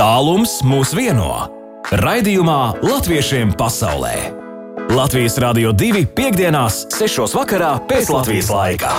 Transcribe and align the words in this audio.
Tālums 0.00 0.62
mūs 0.64 0.94
vieno. 0.96 1.26
Raidījumā 2.00 2.80
Latviešiem 2.80 3.50
pasaulē. 3.52 4.30
Latvijas 4.96 5.36
Rādio 5.44 5.74
2.5.6. 5.76 7.26
vakarā 7.36 7.74
pēc 7.84 8.08
Latvijas 8.08 8.48
laika. 8.48 8.94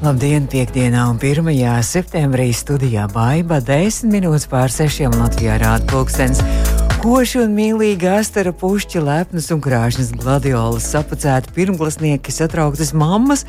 Labdien, 0.00 0.46
piekdienā 0.48 1.04
un 1.10 1.20
1. 1.20 1.52
septembrī 1.84 2.48
studijā 2.56 3.04
Baiba 3.12 3.60
10 3.60 4.08
minūtes 4.08 4.48
pār 4.48 4.72
6. 4.72 5.04
Latvijā 5.18 5.60
rāda 5.60 5.84
pulkstens. 5.92 6.40
Koši 7.04 7.42
un 7.44 7.52
mīlīgi 7.52 8.08
astara 8.08 8.56
pušķi, 8.56 9.04
lepnas 9.04 9.52
un 9.52 9.60
krāšņas 9.60 10.14
gladiolas, 10.16 10.88
sapacēti 10.96 11.52
pirmklasnieki, 11.60 12.32
satrauktas 12.32 12.96
mammas 12.96 13.44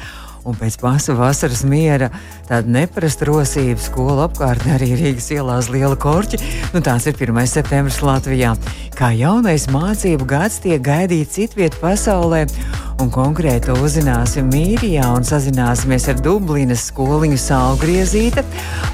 un 0.46 0.58
pēc 0.58 0.78
pasa 0.82 1.16
vasaras 1.18 1.64
miera 1.66 2.12
tāda 2.48 2.70
neparasta 2.70 3.28
rosība 3.28 3.82
skola 3.82 4.28
apkārtnē 4.30 4.76
arī 4.78 4.92
Rīgas 5.00 5.32
ielās 5.34 5.70
liela 5.74 5.98
korķi. 5.98 6.40
Nu, 6.74 6.82
tās 6.86 7.08
ir 7.10 7.18
1. 7.18 7.42
septembris 7.50 8.02
Latvijā. 8.06 8.54
Kā 8.96 9.12
jaunais 9.18 9.68
mācību 9.74 10.28
gads 10.30 10.62
tiek 10.64 10.84
gaidīts 10.86 11.36
citviet 11.36 11.76
pasaulē, 11.82 12.46
un 13.02 13.12
konkrēti 13.12 13.74
uzzināsim 13.76 14.48
Mīrijā 14.54 15.08
un 15.18 15.26
sazināsimies 15.28 16.08
ar 16.14 16.22
Dublinas 16.24 16.88
skoliņu 16.92 17.40
Saugriezīte. 17.42 18.46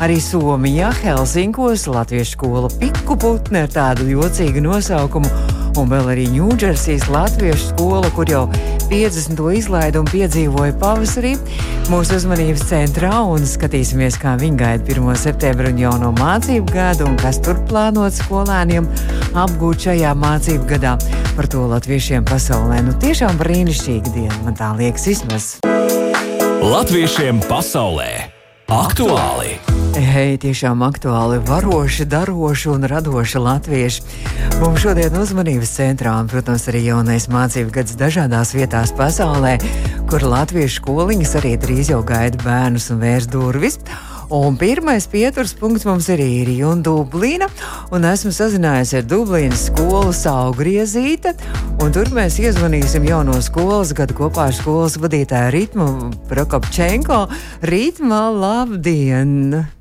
Arī 0.02 0.18
Somijā, 0.24 0.90
Helsinkos, 1.04 1.86
Latviešu 1.92 2.38
skola 2.38 2.72
Piku 2.80 3.20
putne 3.20 3.68
ar 3.68 3.74
tādu 3.76 4.10
jocīgu 4.10 4.64
nosaukumu 4.66 5.61
un 5.80 5.90
vēl 5.92 6.12
arī 6.14 6.26
Ņūdžersijas 6.34 7.08
Latviešu 7.12 7.72
skola, 7.72 8.10
kur 8.16 8.30
jau 8.30 8.44
50. 8.92 9.40
izlaidumu 9.56 10.12
piedzīvoja 10.12 10.76
pavasarī. 10.82 11.34
Mūsu 11.92 12.18
uzmanības 12.20 12.66
centrā 12.70 13.14
un 13.28 13.46
skatīsimies, 13.48 14.18
kā 14.22 14.36
viņi 14.42 14.60
gaida 14.60 14.96
1. 14.96 15.12
septembra 15.20 15.72
un 15.72 15.80
jauno 15.82 16.12
mācību 16.20 16.74
gadu 16.74 17.08
un 17.10 17.18
kas 17.22 17.42
tur 17.44 17.60
plānots 17.70 18.22
skolēniem 18.24 18.90
apgūt 19.32 19.88
šajā 19.88 20.16
mācību 20.20 20.68
gadā. 20.74 20.98
Par 21.38 21.48
to 21.52 21.68
latviešiem 21.72 22.28
pasaulē 22.28 22.82
nu 22.88 22.96
tiešām 23.02 23.40
brīnišķīga 23.42 24.16
diena, 24.16 24.42
man 24.46 24.60
tā 24.60 24.74
liekas 24.80 25.08
vismaz. 25.12 25.54
Latviešiem 26.62 27.42
pasaulē 27.50 28.12
aktuāli! 28.72 29.81
Hei, 29.92 30.38
tiešām 30.40 30.86
aktuāli, 30.88 31.42
varoši, 31.44 32.06
daroši 32.08 32.70
un 32.72 32.88
radoši 32.88 33.40
latvieši. 33.44 34.04
Mums 34.62 34.86
šodien 34.86 35.18
uzmanības 35.20 35.74
centrā, 35.76 36.14
un, 36.22 36.30
protams, 36.32 36.64
arī 36.72 36.86
jaunais 36.86 37.28
mācību 37.28 37.74
gads 37.76 37.98
dažādās 38.00 38.54
vietās 38.56 38.94
pasaulē, 38.96 39.58
kur 40.08 40.24
latviešu 40.24 40.80
skoliņas 40.80 41.36
arī 41.42 41.58
drīz 41.60 41.92
jau 41.92 42.00
gaida 42.08 42.40
bērnus 42.40 42.88
un 42.96 43.04
vērs 43.04 43.28
durvis. 43.34 43.82
Un 44.32 44.56
pirmais 44.56 45.04
pieturas 45.12 45.52
punkts 45.60 45.84
mums 45.84 46.08
ir 46.14 46.22
īrija 46.24 46.70
un 46.72 46.80
Dublīna. 46.88 47.50
Un 47.92 48.08
esmu 48.08 48.32
sazinājies 48.32 48.94
ar 49.02 49.04
Dublīnas 49.12 49.66
skolu 49.68 50.14
Saugriezīte. 50.16 51.36
Tur 51.92 52.14
mēs 52.16 52.40
iezvanīsim 52.40 53.10
jauno 53.10 53.36
skolas 53.44 53.92
gadu 53.98 54.16
kopā 54.22 54.48
ar 54.48 54.56
skolas 54.56 54.96
vadītāju 55.04 55.52
Ritmu 55.58 55.90
Prokopčenko. 56.32 57.26
Ritma, 57.68 58.24
labdien! 58.32 59.81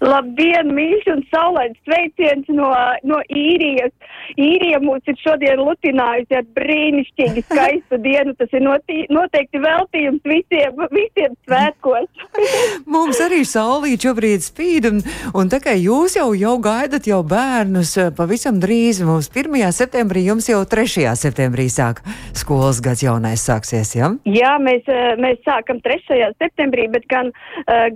Labdien, 0.00 0.70
mīļš 0.72 1.08
un 1.12 1.22
saulains 1.28 1.76
sveiciens 1.84 2.48
no, 2.56 2.70
no 3.04 3.20
īrijas. 3.28 3.92
Īrija 4.40 4.78
mūs 4.80 5.04
ir 5.10 5.16
šodien 5.20 5.60
lutinājusi 5.60 6.38
ar 6.38 6.46
brīnišķīgi 6.56 7.44
skaistu 7.44 7.98
dienu. 8.06 8.32
Tas 8.38 8.52
ir 8.56 8.64
notī, 8.64 9.02
noteikti 9.12 9.60
veltījums 9.60 10.24
visiem, 10.24 10.80
visiem 10.94 11.34
svētkos. 11.44 12.08
mums 12.94 13.20
arī 13.20 13.42
saulīt 13.48 14.06
šobrīd 14.06 14.46
spīd, 14.46 14.88
un, 14.88 15.02
un 15.36 15.52
tā 15.52 15.60
kā 15.62 15.74
jūs 15.76 16.16
jau, 16.16 16.30
jau 16.38 16.56
gaidat 16.64 17.08
jau 17.10 17.20
bērnus 17.26 17.96
pavisam 18.16 18.60
drīz, 18.62 19.02
mums 19.04 19.28
1. 19.34 19.52
septembrī, 19.76 20.24
jums 20.30 20.48
jau 20.48 20.62
3. 20.64 21.10
septembrī 21.18 21.68
sāk 21.72 22.00
skolas 22.36 22.80
gads 22.84 23.04
jaunais 23.04 23.44
sāksies, 23.44 23.92
ja? 23.98 24.12
Jā, 24.24 24.56
mēs, 24.62 24.88
mēs 25.20 25.40
sākam 25.44 25.82
3. 25.84 26.32
septembrī, 26.40 26.88
bet 26.92 27.04
gan, 27.10 27.32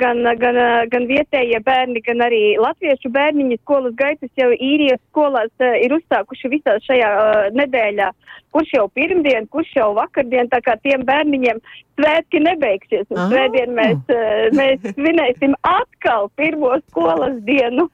gan, 0.00 0.20
gan, 0.40 0.60
gan 0.92 1.08
vietējie 1.08 1.60
bērni 1.64 1.93
bērni, 1.94 2.02
gan 2.02 2.22
arī 2.26 2.56
latviešu 2.58 3.10
bērniņu 3.10 3.58
skolas 3.62 3.94
gaitas 3.94 4.30
jau 4.36 4.50
īrijas 4.52 5.00
skolās 5.10 5.50
uh, 5.60 5.76
ir 5.82 5.92
uzsākuši 5.94 6.50
visā 6.50 6.78
šajā 6.82 7.10
uh, 7.10 7.54
nedēļā. 7.54 8.10
Kurš 8.54 8.76
jau 8.76 8.84
pirmdien, 8.94 9.48
kurš 9.50 9.72
jau 9.74 9.88
vakardien, 9.96 10.46
tā 10.52 10.60
kā 10.62 10.76
tiem 10.82 11.02
bērniņiem 11.06 11.58
svētki 11.98 12.40
nebeigsies. 12.42 13.06
Un 13.10 13.32
svētdien 13.32 13.74
mēs, 13.74 13.98
uh, 14.14 14.46
mēs 14.54 14.84
svinēsim 14.94 15.56
atkal 15.66 16.28
pirmo 16.38 16.74
skolas 16.88 17.36
dienu. 17.46 17.88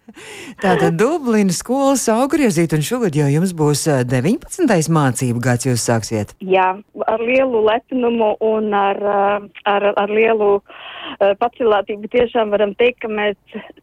Tātad 0.61 0.97
Dublinas 1.01 1.61
skolas 1.65 2.07
augriezīt, 2.13 2.75
un 2.77 2.85
šogad 2.85 3.17
jau 3.17 3.29
jums 3.33 3.55
būs 3.57 3.87
19. 4.11 4.69
mācību 4.93 5.43
gads 5.45 5.69
jūs 5.69 5.85
sāksiet. 5.89 6.37
Jā, 6.45 6.73
ar 7.07 7.25
lielu 7.25 7.65
lepnumu 7.67 8.35
un 8.45 8.73
ar, 8.77 9.01
ar, 9.69 9.91
ar 9.97 10.13
lielu 10.13 10.59
pacilātību 11.41 12.09
tiešām 12.13 12.53
varam 12.55 12.73
teikt, 12.79 13.01
ka 13.05 13.11
mēs 13.11 13.37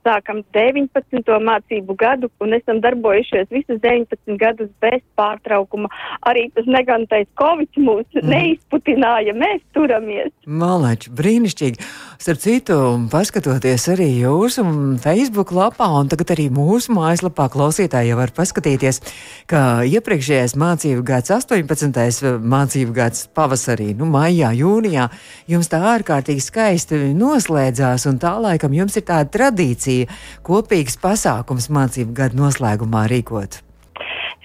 sākam 0.05 0.41
19. 0.55 1.37
mācību 1.49 1.95
gadu 1.99 2.29
un 2.43 2.55
esam 2.57 2.81
darbojušies 2.83 3.49
visus 3.53 3.81
19 3.83 4.39
gadus 4.41 4.71
bez 4.83 5.03
pārtraukuma. 5.19 5.91
Arī 6.29 6.47
tas 6.55 6.66
negantais 6.69 7.27
Covid 7.39 7.79
mūs 7.81 8.05
mm. 8.15 8.27
neizputināja, 8.31 9.33
mēs 9.37 9.63
turamies. 9.75 10.31
Malači, 10.47 11.11
brīnišķīgi. 11.17 11.87
Starp 12.17 12.41
citu, 12.41 12.77
paskatoties 13.11 13.87
arī 13.93 14.07
jūsu 14.23 14.63
Facebook 15.03 15.51
lapā 15.55 15.89
un 15.99 16.09
tagad 16.11 16.33
arī 16.33 16.47
mūsu 16.53 16.95
mājaslapā 16.95 17.45
klausītāji 17.53 18.15
var 18.17 18.33
paskatīties, 18.35 19.01
ka 19.49 19.83
iepriekšējais 19.87 20.57
mācību 20.57 21.05
gads, 21.07 21.33
18. 21.35 22.33
mācību 22.41 22.95
gads 22.95 23.27
pavasarī, 23.37 23.91
nu, 23.97 24.09
maijā, 24.09 24.53
jūnijā, 24.57 25.09
jums 25.51 25.71
tā 25.71 25.83
ārkārtīgi 25.93 26.43
skaisti 26.43 27.03
noslēdzās 27.17 28.07
un 28.09 28.19
tā 28.23 28.33
laikam 28.41 28.75
jums 28.75 28.97
ir 28.97 29.07
tāda 29.07 29.29
tradīcija 29.37 30.09
kopīgs 30.47 30.99
pasākums 31.03 31.69
mācību 31.73 32.17
gadu 32.17 32.41
noslēgumā 32.41 33.07
rīkot? 33.13 33.61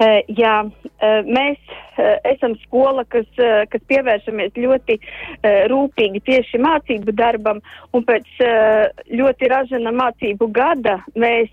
Uh, 0.00 0.22
jā, 0.32 0.54
uh, 0.64 1.18
mēs 1.28 1.58
uh, 1.68 2.16
esam 2.30 2.54
skola, 2.62 3.04
kas, 3.12 3.26
kas 3.68 3.82
pievēršamies 3.90 4.56
ļoti 4.56 4.96
rūpīgi 5.68 6.22
tieši 6.24 6.60
mācību 6.62 7.12
darbam, 7.18 7.60
un 7.92 8.06
pēc 8.08 8.28
ļoti 9.12 9.50
ražana 9.52 9.92
mācību 9.94 10.48
gada 10.54 10.96
mēs 11.18 11.50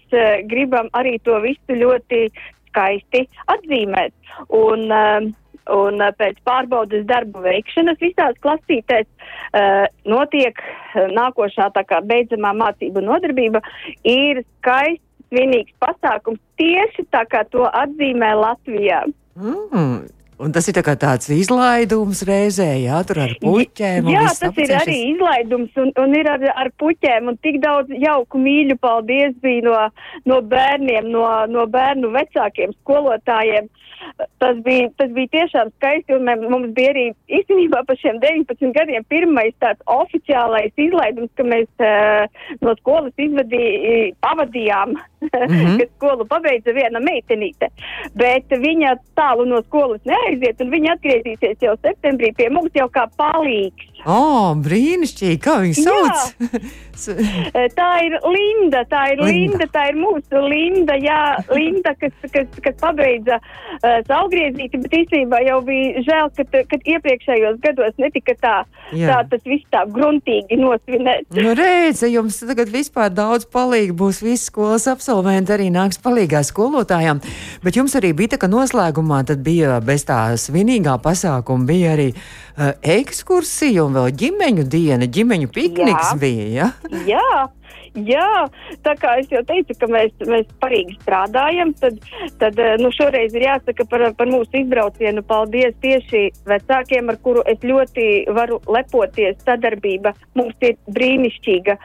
gribam 0.47 0.87
arī 0.97 1.17
to 1.25 1.35
visu 1.43 1.77
ļoti 1.81 2.29
skaisti 2.69 3.25
atzīmēt. 3.51 4.15
Un, 4.55 4.87
un 5.75 6.05
pēc 6.21 6.39
pārbaudas 6.47 7.05
darbu 7.09 7.43
veikšanas 7.43 7.99
visās 8.01 8.39
klasītēs 8.45 9.07
uh, 9.09 9.85
notiek 10.07 10.63
nākošā 10.95 11.69
tā 11.75 11.83
kā 11.89 12.01
beidzamā 12.05 12.55
mācību 12.63 13.03
nodarbība 13.03 13.61
ir 14.07 14.43
skaists, 14.59 15.08
svinīgs 15.29 15.75
pasākums 15.81 16.41
tieši 16.59 17.07
tā 17.13 17.25
kā 17.29 17.45
to 17.53 17.65
atzīmē 17.69 18.33
Latvijā. 18.37 19.03
Mm. 19.39 20.07
Un 20.39 20.53
tas 20.55 20.69
ir 20.71 20.77
tā 20.77 20.93
tāds 20.95 21.27
izlaidums 21.35 22.21
reizē, 22.27 22.69
jā, 22.79 23.01
tur 23.07 23.19
ar 23.25 23.33
puķēm. 23.41 24.07
Jā, 24.07 24.21
tas 24.29 24.45
apcešies. 24.47 24.69
ir 24.69 24.75
arī 24.77 24.99
izlaidums 25.09 25.81
un, 25.83 25.89
un 25.99 26.15
ir 26.15 26.29
ar, 26.31 26.45
ar 26.63 26.69
puķēm 26.79 27.27
un 27.27 27.37
tik 27.43 27.57
daudz 27.59 27.91
jauku 27.91 28.39
mīļu 28.39 28.77
paldies 28.79 29.35
bija 29.43 29.65
no, 29.65 29.81
no 30.31 30.39
bērniem, 30.53 31.11
no, 31.11 31.25
no 31.51 31.67
bērnu 31.67 32.13
vecākiem, 32.15 32.71
skolotājiem. 32.79 33.67
Tas 34.39 34.57
bija, 34.63 34.87
tas 34.97 35.11
bija 35.15 35.27
tiešām 35.33 35.71
skaisti, 35.75 36.15
un 36.15 36.29
mums 36.51 36.71
bija 36.75 36.93
arī 36.93 37.05
īstenībā 37.39 37.81
pa 37.87 37.95
šiem 37.99 38.19
19 38.23 38.71
gadiem 38.77 39.05
pirmais 39.11 39.55
tāds 39.63 39.83
oficiālais 39.91 40.71
izlaidums, 40.79 41.31
ka 41.35 41.45
mēs 41.47 41.67
uh, 41.83 42.47
no 42.63 42.75
skolas 42.79 43.13
izvadī, 43.19 43.63
pavadījām, 44.23 44.95
mm 44.95 45.29
-hmm. 45.29 45.77
kad 45.81 45.91
skolu 45.97 46.27
pabeidza 46.31 46.75
viena 46.77 47.03
meitenīte. 47.03 47.71
Bet 48.15 48.47
viņa 48.49 48.95
tālu 49.19 49.45
no 49.45 49.61
skolas 49.67 50.01
neaiziet, 50.05 50.61
un 50.61 50.71
viņa 50.71 50.95
atgriezīsies 50.95 51.67
jau 51.67 51.75
septembrī 51.83 52.33
pie 52.35 52.49
mums 52.49 52.71
jau 52.75 52.87
kā 52.87 53.07
palīgs. 53.17 53.88
O, 54.05 54.13
oh, 54.15 54.51
brīnišķīgi, 54.63 55.39
kā 55.43 55.59
viņi 55.65 55.83
sauc? 55.83 56.37
tā 57.79 57.89
ir 58.05 58.15
Linda, 58.23 58.83
tā 58.87 59.01
ir 59.13 59.21
Linda. 59.23 59.59
Linda, 59.59 59.67
tā 59.73 59.85
ir 59.91 59.97
mūsu 59.99 60.41
Linda, 60.47 60.95
jā, 60.99 61.19
Linda, 61.51 61.93
kas, 61.99 62.13
kas, 62.31 62.47
kas 62.63 62.77
pabeidza 62.79 63.39
uh, 63.39 63.99
saugriezīti, 64.07 64.79
bet 64.85 64.95
īstenībā 65.01 65.41
jau 65.47 65.59
bija 65.67 66.03
žēl, 66.07 66.31
ka, 66.37 66.63
kad 66.71 66.87
iepriekšējos 66.95 67.59
gados 67.63 67.99
netika 68.01 68.35
tā, 68.39 68.55
jā. 68.95 69.11
tā 69.11 69.19
tas 69.33 69.43
viss 69.47 69.67
tā 69.73 69.83
gruntīgi 69.91 70.59
nosvinēts. 70.59 71.35
Nu, 71.35 71.53
redz, 71.59 72.03
jums 72.07 72.39
tagad 72.43 72.71
vispār 72.73 73.11
daudz 73.13 73.47
palīgi 73.51 73.95
būs 73.99 74.23
visi 74.23 74.47
skolas 74.49 74.87
absolventi, 74.91 75.55
arī 75.55 75.69
nāks 75.75 75.99
palīgā 76.03 76.43
skolotājām, 76.47 77.19
bet 77.65 77.79
jums 77.79 77.95
arī 77.99 78.13
bija 78.15 78.35
tā, 78.35 78.43
ka 78.43 78.51
noslēgumā 78.51 79.25
tad 79.27 79.43
bija 79.45 79.79
bez 79.83 80.07
tā 80.07 80.21
svinīgā 80.39 80.95
pasākuma 81.03 81.67
bija 81.69 81.95
arī 81.97 82.09
uh, 82.13 82.71
ekskursija 82.79 83.88
un 83.89 83.97
vēl 83.97 84.11
ģimeņu 84.21 84.65
diena, 84.69 85.07
ģimeņu 85.09 85.49
pikniks 85.53 86.11
jā. 86.11 86.17
bija, 86.21 86.47
ja? 86.53 86.67
Jā, 87.09 87.47
Jā, 87.97 88.47
tā 88.85 88.93
kā 88.99 89.15
es 89.21 89.29
jau 89.33 89.41
teicu, 89.47 89.73
ka 89.79 89.89
mēs, 89.89 90.13
mēs 90.29 90.47
parīgi 90.61 90.97
strādājam, 90.99 91.73
tad, 91.81 91.97
tad 92.41 92.59
eh, 92.61 92.75
nu, 92.81 92.91
šoreiz 92.93 93.33
ir 93.33 93.47
jāsaka 93.47 93.85
par, 93.89 94.05
par 94.17 94.29
mūsu 94.29 94.61
izbraucienu. 94.61 95.23
Paldies 95.25 95.73
tieši 95.81 96.27
vecākiem, 96.49 97.09
ar 97.09 97.17
kuru 97.23 97.43
es 97.49 97.63
ļoti 97.65 98.29
varu 98.35 98.59
lepoties. 98.69 99.39
Sadarbība 99.45 100.13
mums 100.37 100.55
ir 100.65 100.77
brīnišķīga. 100.93 101.77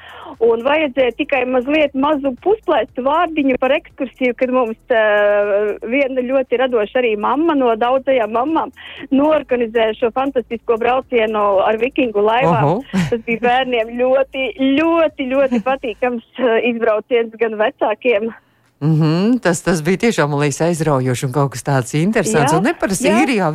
Un 0.45 0.65
vajadzēja 0.67 1.15
tikai 1.17 1.45
mazliet 1.47 1.95
mazu 1.95 2.35
pusplēstu 2.43 3.05
vārdiņu 3.07 3.57
par 3.63 3.75
ekskursiju, 3.77 4.35
kad 4.39 4.51
mums 4.53 4.79
uh, 4.91 5.75
viena 5.87 6.25
ļoti 6.27 6.59
radoša 6.59 7.01
arī 7.01 7.13
mamma 7.21 7.55
no 7.59 7.71
daudzajām 7.79 8.35
mamām 8.35 8.73
norganizēja 9.15 9.95
šo 10.01 10.11
fantastisko 10.17 10.77
braucienu 10.83 11.45
ar 11.65 11.79
vikingu 11.81 12.25
laivām. 12.25 12.83
Tas 12.93 13.23
bija 13.27 13.45
bērniem 13.45 13.95
ļoti, 14.01 14.49
ļoti, 14.81 15.29
ļoti 15.31 15.63
patīkami 15.65 15.74
patīkams 15.75 16.25
eh, 16.39 16.71
izbrauciens 16.73 17.37
gan 17.43 17.59
vecākiem. 17.61 18.33
Mm 18.85 19.01
-hmm, 19.01 19.41
tas, 19.41 19.63
tas 19.63 19.83
bija 19.83 19.97
tiešām 19.97 20.35
liekas, 20.41 20.61
aizraujoši 20.61 21.27
un 21.27 21.33
kaut 21.33 21.51
kas 21.53 21.63
tāds 21.65 21.95
interesants. 21.97 22.53
Jā, 22.53 22.59
un 22.59 22.65
neparasti 22.65 23.09
īrijā 23.09 23.47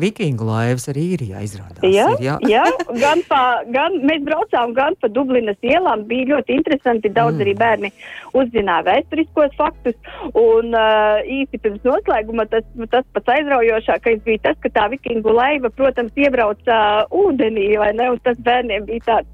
vikingu 0.00 0.44
laivas 0.44 0.88
arī 0.88 1.02
īrijā 1.14 1.42
izrādās. 1.42 1.82
Jā, 1.82 2.06
ir, 2.12 2.22
jā. 2.26 2.36
jā 2.48 2.64
gan, 3.04 3.18
pa, 3.28 3.40
gan 3.76 3.98
mēs 4.08 4.22
braucām 4.28 4.72
gan 4.72 4.96
pa 5.00 5.08
Dublinas 5.08 5.58
ielām, 5.62 6.04
bija 6.04 6.30
ļoti 6.32 6.56
interesanti. 6.58 7.08
Daudz 7.08 7.36
mm. 7.36 7.40
arī 7.40 7.54
bērni 7.64 7.90
uzzināja 8.32 8.86
vēsturiskos 8.88 9.52
faktus. 9.58 9.96
Un 10.34 10.72
uh, 10.74 11.18
īsi 11.38 11.58
pirms 11.58 11.82
noslēguma 11.84 12.46
tas, 12.46 12.64
tas 12.90 13.04
pats 13.12 13.28
aizraujošākais 13.36 14.24
bija 14.24 14.38
tas, 14.48 14.56
ka 14.62 14.68
tā 14.68 14.88
vikingu 14.90 15.34
laiva, 15.34 15.68
protams, 15.70 16.12
iebrauca 16.16 17.04
uh, 17.04 17.20
ūdenī, 17.24 17.76
vai 17.78 17.92
ne? 17.92 18.10
Un 18.10 18.18
tas 18.24 18.38
bērniem 18.38 18.86
bija 18.86 19.02
tāds 19.12 19.28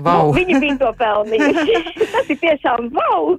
Wow. 0.00 0.30
Nu, 0.30 0.34
viņi 0.38 0.58
bija 0.62 0.78
to 0.80 0.90
pelnījuši. 0.98 1.78
Tas 2.14 2.32
ir 2.34 2.40
tiešām 2.42 2.90
wow! 2.96 3.36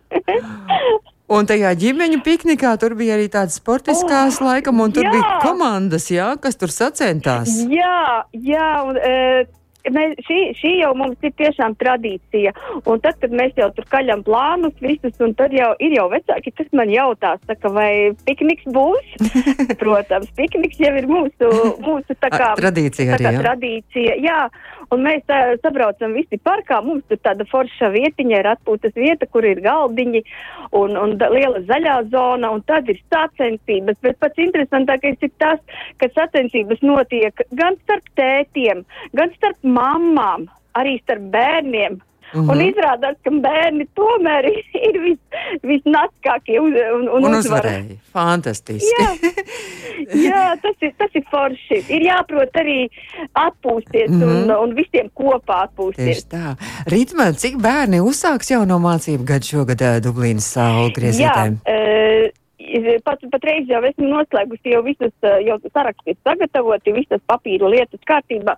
Un 1.36 1.48
tajā 1.50 1.72
ģimeņu 1.82 2.20
piknikā 2.22 2.76
tur 2.78 2.94
bija 2.98 3.16
arī 3.18 3.26
tādas 3.34 3.58
sportiskās, 3.58 4.38
oh, 4.38 4.46
laikam, 4.46 4.78
un 4.84 4.94
tur 4.94 5.08
jā. 5.08 5.14
bija 5.16 5.38
komandas, 5.42 6.06
jā, 6.14 6.28
kas 6.38 6.60
tur 6.62 6.70
sacentās. 6.70 7.50
Jā, 7.66 8.28
jā, 8.38 8.68
un, 8.86 9.00
e, 9.02 9.48
mēs, 9.94 10.16
šī, 10.28 10.40
šī 10.60 10.72
jau 10.82 10.92
mums 10.98 11.22
ir 11.26 11.34
tiešām 11.40 11.76
tradīcija. 11.82 12.54
Un 12.90 13.02
tad, 13.04 13.18
kad 13.22 13.34
mēs 13.36 13.56
jau 13.60 13.70
tur 13.76 13.88
kaļam 13.92 14.24
plānus 14.26 14.76
visus, 14.84 15.16
un 15.24 15.36
tad 15.38 15.54
jau 15.56 15.72
ir 15.84 15.96
jau 15.98 16.08
vecāki, 16.14 16.54
kas 16.56 16.72
man 16.76 16.92
jautās, 16.94 17.42
saka, 17.50 17.72
vai 17.74 17.92
pikniks 18.28 18.68
būs. 18.76 19.16
Protams, 19.82 20.32
pikniks 20.38 20.80
jau 20.82 20.94
ir 20.98 21.10
mūsu, 21.10 21.52
mūsu 21.86 22.18
tā 22.22 22.32
kā, 22.34 22.54
tradīcija. 22.60 23.16
Tā 23.16 23.20
kā 23.20 23.30
arī, 23.32 23.38
jā. 23.38 23.44
tradīcija. 23.46 24.18
Jā, 24.26 24.40
un 24.94 25.06
mēs 25.06 25.26
tā, 25.30 25.42
sabraucam 25.64 26.16
visi 26.18 26.40
parkā, 26.42 26.82
mums 26.86 27.06
tur 27.10 27.20
tāda 27.26 27.48
forša 27.50 27.92
vietiņa 27.94 28.42
ir 28.42 28.52
atpūtas 28.56 28.96
vieta, 28.98 29.28
kur 29.32 29.48
ir 29.48 29.62
galdiņi 29.66 30.24
un, 30.78 30.96
un 31.00 31.16
da, 31.20 31.30
liela 31.34 31.62
zaļā 31.70 31.98
zona, 32.14 32.52
un 32.56 32.64
tad 32.70 32.90
ir 32.92 33.02
sacensības. 33.14 34.00
Bet 34.06 34.20
pats 34.24 34.42
interesantākais 34.42 35.22
ir 35.26 35.34
tas, 35.42 35.62
ka 36.02 36.10
sacensības 36.16 36.84
notiek 36.86 37.46
gan 37.58 37.78
starp 37.84 38.10
tētiem, 38.20 38.84
gan 39.18 39.34
starp 39.38 39.60
mamām, 39.76 40.50
arī 40.80 41.00
starp 41.04 41.32
bērniem. 41.36 42.02
Mm 42.34 42.42
-hmm. 42.42 42.52
Un 42.52 42.62
izrādās, 42.62 43.16
ka 43.24 43.32
bērni 43.32 43.86
tomēr 43.96 44.46
ir 44.88 44.96
vis, 45.04 45.20
visnaskākie 45.64 46.60
un, 46.60 46.74
un, 46.96 47.08
un, 47.10 47.26
un 47.26 47.38
uzvarēja. 47.38 47.96
Fantastiski. 48.12 48.90
jā, 49.00 49.10
jā 50.30 50.44
tas, 50.62 50.76
ir, 50.82 50.94
tas 50.98 51.12
ir 51.14 51.24
forši. 51.32 51.80
Ir 51.96 52.08
jāprot 52.10 52.60
arī 52.64 52.90
atpūsties 53.34 54.10
mm 54.10 54.22
-hmm. 54.22 54.24
un, 54.24 54.42
mhm. 54.48 54.64
un 54.64 54.76
visiem 54.76 55.10
kopā 55.14 55.62
atpūsties. 55.68 56.06
Tieši 56.06 56.28
tā. 56.36 56.56
Ritma, 56.88 57.32
cik 57.34 57.56
bērni 57.58 58.02
uzsāks 58.02 58.52
jauno 58.52 58.80
mācību 58.80 59.24
gadu 59.24 59.46
šogad 59.46 59.82
uh, 59.82 60.02
Dublīnas 60.06 60.52
saulu 60.54 60.90
griezītēm? 60.98 61.58
Jā, 61.66 61.76
uh, 61.76 62.45
pat, 63.06 63.24
patreiz 63.32 63.70
jau 63.70 63.82
esmu 63.86 64.10
noslēgusi 64.12 64.74
jau 64.74 64.82
visas, 64.86 65.14
eh, 65.24 65.42
jau 65.48 65.58
saraksti 65.72 66.16
sagatavoti, 66.24 66.96
visas 66.96 67.22
papīru 67.30 67.72
lietas 67.74 68.02
kārtībā, 68.10 68.56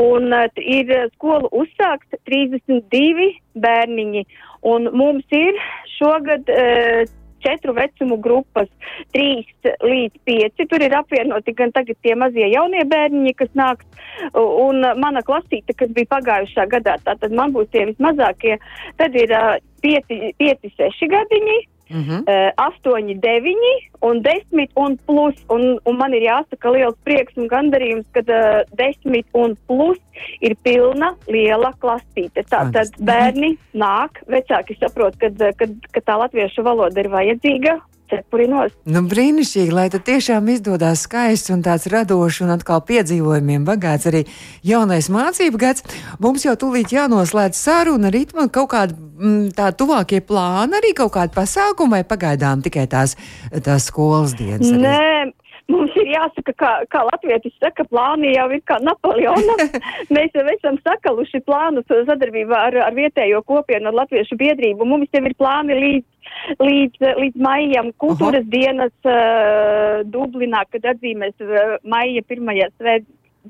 un 0.00 0.32
uh, 0.32 0.48
ir 0.56 1.10
skolu 1.14 1.50
uzsākt 1.52 2.16
32 2.28 3.30
bērniņi, 3.54 4.24
un 4.72 4.90
mums 4.92 5.24
ir 5.30 5.60
šogad 5.98 6.50
uh, 6.52 7.06
četru 7.44 7.74
vecumu 7.76 8.16
grupas, 8.22 8.68
trīs 9.14 9.46
līdz 9.62 10.22
pieci. 10.26 10.66
Tur 10.66 10.82
ir 10.82 10.96
apvienoti 10.98 11.54
gan 11.54 11.72
tagad 11.74 11.98
tie 12.02 12.16
mazie 12.18 12.48
jaunie 12.50 12.82
bērniņi, 12.88 13.34
kas 13.38 13.52
nāks, 13.58 13.86
un 14.34 14.82
mana 14.98 15.22
klasīte, 15.26 15.76
kas 15.76 15.92
bija 15.94 16.10
pagājušā 16.16 16.66
gadā, 16.72 16.96
tātad 17.06 17.34
man 17.36 17.54
būs 17.54 17.70
tie 17.70 17.86
vismazākie, 17.92 18.58
tad 18.98 19.14
ir 19.14 19.32
uh, 19.36 19.56
pieci, 19.84 20.34
pieci, 20.40 20.72
seši 20.76 21.10
gadiņi, 21.12 21.58
Mm 21.88 22.02
-hmm. 22.02 22.20
uh, 22.26 22.50
8, 22.56 23.20
9 23.22 23.54
un 24.00 24.22
10 24.22 24.68
un 24.74 24.98
plus. 25.06 25.34
Un, 25.48 25.78
un 25.84 25.96
man 25.96 26.14
ir 26.14 26.22
jāsaka 26.22 26.70
liels 26.70 26.96
prieks 27.04 27.36
un 27.36 27.48
gandarījums, 27.48 28.06
ka 28.12 28.20
uh, 28.20 28.62
10 28.76 29.24
un 29.32 29.56
plus 29.66 29.98
ir 30.40 30.56
pilna 30.62 31.14
liela 31.28 31.72
klasīte. 31.78 32.42
Tātad 32.50 32.90
bērni 32.98 33.56
nāk, 33.72 34.22
vecāki 34.26 34.76
saprot, 34.80 35.16
ka, 35.16 35.30
ka, 35.58 35.66
ka 35.92 36.00
tā 36.00 36.18
latviešu 36.18 36.62
valoda 36.62 37.00
ir 37.00 37.08
vajadzīga 37.08 37.80
cepurinos. 38.10 38.74
Nu, 38.88 39.02
brīnišķīgi, 39.10 39.74
lai 39.74 39.86
tad 39.92 40.06
tiešām 40.08 40.48
izdodas 40.52 41.04
skaists 41.06 41.52
un 41.54 41.64
tāds 41.66 41.88
radošs 41.92 42.42
un 42.46 42.54
atkal 42.54 42.82
piedzīvojumiem 42.88 43.66
bagāts 43.66 44.08
arī 44.10 44.24
jaunais 44.66 45.10
mācību 45.12 45.60
gads. 45.60 45.86
Mums 46.22 46.46
jau 46.46 46.56
tūlīt 46.60 46.94
jānoslēdz 46.96 47.58
saruna 47.58 48.12
ritma, 48.14 48.48
kaut 48.52 48.70
kāda 48.74 48.96
mm, 48.96 49.52
tā 49.56 49.72
tuvākie 49.76 50.22
plāni, 50.24 50.78
arī 50.80 50.94
kaut 50.96 51.14
kāda 51.16 51.34
pasākuma 51.36 51.98
vai 51.98 52.04
pagaidām 52.08 52.64
tikai 52.66 52.86
tās, 52.90 53.16
tās 53.50 53.90
skolas 53.90 54.36
dienas. 54.38 54.70
Arī? 54.70 54.82
Nē. 54.86 55.45
Mums 55.66 55.94
ir 55.98 56.12
jāsaka, 56.12 56.52
kā, 56.54 56.72
kā 56.92 57.00
latvietis 57.08 57.54
saka, 57.58 57.82
plāni 57.90 58.36
jau 58.36 58.46
ir 58.54 58.60
kā 58.70 58.76
Napoleona. 58.86 59.56
Mēs 60.14 60.36
jau 60.36 60.44
esam 60.52 60.78
sakaluši 60.84 61.40
plānus 61.46 61.88
sadarbībā 61.90 62.60
ar, 62.68 62.76
ar 62.86 62.94
vietējo 62.94 63.42
kopienu, 63.48 63.90
ar 63.90 63.98
latviešu 64.04 64.38
biedrību. 64.38 64.86
Mums 64.86 65.10
jau 65.14 65.24
ir 65.26 65.34
plāni 65.38 65.78
līdz 65.80 66.06
līdz, 66.60 67.02
līdz 67.22 67.42
maijam 67.42 67.92
kultūras 68.02 68.42
Aha. 68.42 68.50
dienas 68.50 68.94
uh, 69.06 70.00
Dublinā, 70.10 70.64
kad 70.70 70.86
atzīmēs 70.94 71.34
uh, 71.42 71.76
maija 71.86 72.22
pirmajās, 72.26 72.74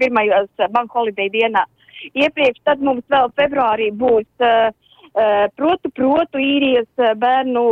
pirmajās 0.00 0.68
bank 0.72 0.92
holiday 0.92 1.32
dienā. 1.32 1.64
Iepriekš 2.12 2.60
tad 2.68 2.84
mums 2.84 3.04
vēl 3.12 3.32
februārī 3.36 3.92
būs 3.96 4.28
Uh, 4.36 4.68
protu, 5.56 5.90
protu 5.96 6.40
īrijas 6.42 7.16
bērnu 7.16 7.64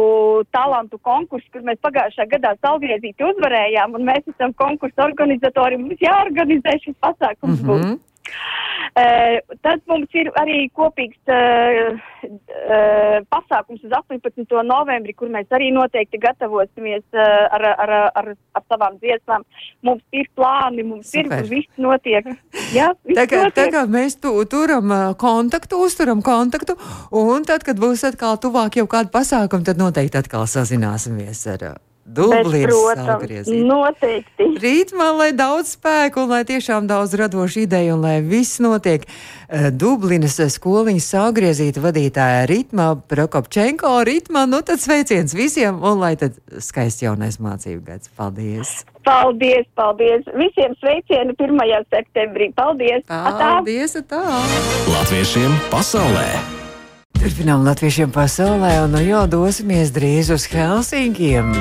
talantu 0.55 0.99
konkursu, 1.05 1.50
kur 1.52 1.67
mēs 1.67 1.82
pagājušā 1.85 2.25
gadā 2.31 2.55
salgriezīti 2.64 3.26
uzvarējām, 3.28 3.99
un 3.99 4.09
mēs 4.09 4.25
esam 4.33 4.54
konkursu 4.57 5.04
organizatori. 5.04 5.80
Mums 5.80 6.00
jāorganizē 6.00 6.78
šis 6.80 6.97
pasākums. 7.04 7.61
Mm 7.61 7.68
-hmm. 7.68 7.92
Uh, 7.92 8.14
tad 8.94 9.80
mums 9.90 10.12
ir 10.14 10.28
arī 10.38 10.68
kopīgs 10.70 11.18
uh, 11.26 11.96
uh, 12.22 13.16
pasākums 13.26 13.82
uz 13.82 13.94
18. 13.98 14.46
novembri, 14.62 15.14
kur 15.18 15.32
mēs 15.34 15.50
arī 15.54 15.72
noteikti 15.74 16.20
gatavosimies 16.22 17.02
uh, 17.16 17.48
ar, 17.56 17.66
ar, 17.72 17.94
ar, 18.14 18.28
ar 18.54 18.66
savām 18.70 18.98
dziesmām. 19.02 19.42
Mums 19.82 20.04
ir 20.14 20.28
plāni, 20.38 20.84
mums 20.86 21.10
Super. 21.10 21.42
ir, 21.42 21.50
viss 21.50 21.82
notiek. 21.82 22.28
Jā, 22.76 22.92
viss 23.02 23.18
tā, 23.18 23.26
kā, 23.30 23.40
notiek. 23.48 23.56
tā 23.58 23.66
kā 23.74 23.82
mēs 23.90 24.18
tu, 24.22 24.36
turam 24.50 24.94
kontaktu, 25.18 25.80
uzturam 25.88 26.22
kontaktu, 26.22 26.78
un 27.10 27.48
tad, 27.48 27.66
kad 27.66 27.82
būs 27.82 28.06
atkal 28.06 28.38
tuvāk 28.38 28.78
jau 28.78 28.86
kāda 28.90 29.10
pasākuma, 29.14 29.66
tad 29.66 29.82
noteikti 29.82 30.22
atkal 30.22 30.46
sazināsimies 30.50 31.42
ar. 31.56 31.66
Uh, 31.74 31.93
Atgriezīt. 32.04 33.64
Noteikti. 33.64 34.49
Rīt 34.61 34.92
man 34.96 35.16
lai 35.16 35.30
daudz 35.37 35.75
spēku 35.78 36.25
un 36.25 36.34
lai 36.34 36.42
tiešām 36.44 36.88
daudz 36.90 37.14
radošu 37.16 37.64
ideju 37.64 37.96
un 37.96 38.04
lai 38.04 38.18
viss 38.20 38.61
notiek. 38.61 39.06
Uh, 39.49 39.70
Dublinas 39.73 40.37
skoliņas 40.37 41.06
sagriezīta 41.14 41.80
vadītāja 41.84 42.44
Ritma 42.50 42.92
Prokopčenko. 43.08 43.96
Ritma, 44.04 44.44
nu 44.50 44.61
tad 44.66 44.82
sveiciens 44.84 45.32
visiem 45.37 45.80
un 45.80 46.02
lai 46.02 46.14
tad 46.20 46.37
skaists 46.61 47.04
jaunais 47.04 47.40
mācību 47.40 47.80
gads. 47.87 48.12
Paldies! 48.16 48.82
Paldies, 49.04 49.64
paldies! 49.76 50.28
Visiem 50.37 50.76
sveicieni 50.80 51.37
1. 51.37 51.88
septembrī. 51.92 52.50
Paldies! 52.56 53.04
Paldies! 53.08 53.96
Atā. 54.00 54.20
Latviešiem 54.92 55.56
pasaulē! 55.73 56.28
Turpinām 57.25 57.64
latviešiem 57.64 58.12
pasaulē 58.12 58.75
un 58.84 58.92
nu 58.92 59.00
jau 59.00 59.25
dosimies 59.38 59.94
drīz 59.96 60.28
uz 60.34 60.44
Helsinkiem 60.52 61.54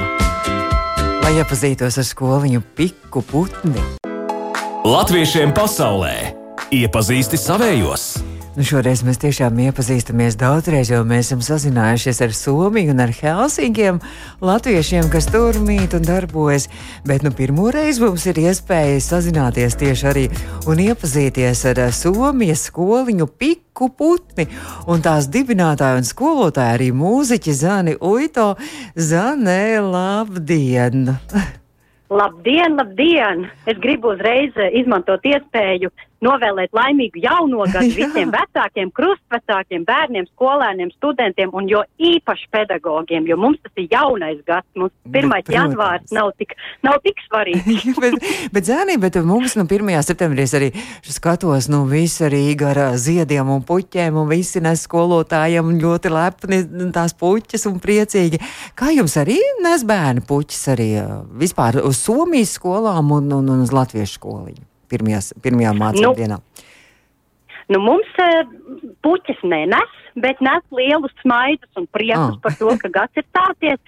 lai 1.24 1.38
iepazītos 1.40 1.96
ar 2.02 2.08
skoliņu 2.08 2.62
piku 2.76 3.24
putni. 3.24 3.80
Latviešiem 4.84 5.56
pasaulē 5.56 6.16
iepazīsti 6.76 7.40
savējos! 7.40 8.33
Nu, 8.54 8.62
šoreiz 8.62 9.00
mēs 9.02 9.18
tiešām 9.18 9.58
iepazīstamies 9.64 10.36
daudzreiz, 10.38 10.92
jo 10.94 11.00
mēs 11.10 11.32
esam 11.32 11.40
sazinājušies 11.42 12.20
ar 12.22 12.36
Somiju 12.38 12.92
un 12.94 13.02
ar 13.02 13.10
Helsinkiem, 13.18 13.98
latviešiem, 14.46 15.08
kas 15.10 15.26
tur 15.34 15.58
mīt 15.58 15.96
un 15.98 16.06
darbojas. 16.06 16.68
Bet 17.02 17.26
nu, 17.26 17.32
pirmo 17.34 17.72
reizi 17.74 18.04
mums 18.04 18.28
ir 18.30 18.38
iespēja 18.44 19.00
sazināties 19.02 19.80
tieši 19.82 20.06
arī 20.12 20.28
un 20.70 20.84
iepazīties 20.86 21.64
ar 21.72 21.82
Somijas 21.98 22.68
skoliņu 22.70 23.26
piku 23.42 23.90
putni 23.90 24.46
un 24.86 25.02
tās 25.02 25.32
dibinātāju 25.34 26.04
un 26.04 26.10
skolotāju 26.12 26.78
arī 26.78 26.94
mūziķi 26.94 27.58
Zani 27.58 27.98
Uito. 27.98 28.52
Zanē, 28.94 29.82
labdien! 29.82 31.10
Labdien, 32.14 32.78
labdien! 32.78 33.48
Es 33.66 33.82
gribu 33.82 34.14
uzreiz 34.14 34.54
izmantot 34.78 35.26
iespēju 35.26 35.90
novēlēt 36.24 36.74
laimīgu 36.76 37.22
jauno 37.24 37.68
gadu 37.72 37.92
visiem 38.02 38.32
vecākiem, 38.34 38.92
krustvecākiem, 38.96 39.86
bērniem, 39.88 40.28
skolēniem, 40.34 40.92
studentiem 40.98 41.54
un 41.56 41.70
jo 41.70 41.84
īpaši 42.02 42.50
pedagogiem, 42.54 43.28
jo 43.30 43.38
mums 43.40 43.62
tas 43.64 43.84
ir 43.84 43.90
jaunais 43.92 44.40
gads. 44.48 44.68
Mums 44.80 44.94
1. 45.10 45.52
janvārs 45.54 46.14
nav 46.16 46.32
tik, 46.40 46.56
nav 46.86 47.00
tik 47.06 47.22
svarīgs. 47.28 47.86
bet, 48.04 48.18
bet, 48.56 48.68
zēnī, 48.68 48.98
bet 49.02 49.20
mums 49.26 49.58
nu, 49.60 49.68
1. 49.68 49.94
septembrī 50.08 50.48
arī 50.60 50.72
skatos, 51.08 51.70
nu, 51.72 51.84
visi 51.90 52.26
arī 52.28 52.44
ar 52.64 52.82
ziediem 53.00 53.50
un 53.54 53.64
puķiem 53.68 54.18
un 54.20 54.30
visi 54.32 54.62
nes 54.64 54.86
skolotājiem 54.88 55.74
ļoti 55.82 56.12
lepni 56.14 56.62
tās 56.96 57.16
puķas 57.18 57.68
un 57.70 57.80
priecīgi. 57.84 58.42
Kā 58.80 58.92
jums 58.96 59.18
arī 59.22 59.40
nes 59.64 59.86
bērni 59.88 60.26
puķis 60.28 60.68
arī 60.74 60.92
vispār 61.40 61.82
uz 61.84 62.02
Somijas 62.04 62.58
skolām 62.58 63.14
un, 63.16 63.32
un, 63.40 63.50
un 63.56 63.66
uz 63.66 63.74
Latviešu 63.76 64.20
skoliņu? 64.20 64.73
Pirmajās, 64.94 65.34
pirmajā 65.44 65.74
mācību 65.80 66.12
nu, 66.12 66.16
dienā? 66.22 66.40
Nu, 67.72 67.80
mums 67.80 68.10
uh, 68.22 68.44
puķis 69.06 69.40
nenes, 69.48 70.00
bet 70.20 70.42
nes 70.44 70.64
lielus 70.76 71.14
smaidus 71.24 71.80
un 71.80 71.88
priekus 71.96 72.36
ah. 72.36 72.40
par 72.44 72.58
to, 72.60 72.76
ka 72.82 72.92
gads 72.98 73.22
ir 73.22 73.26
sācies. 73.32 73.80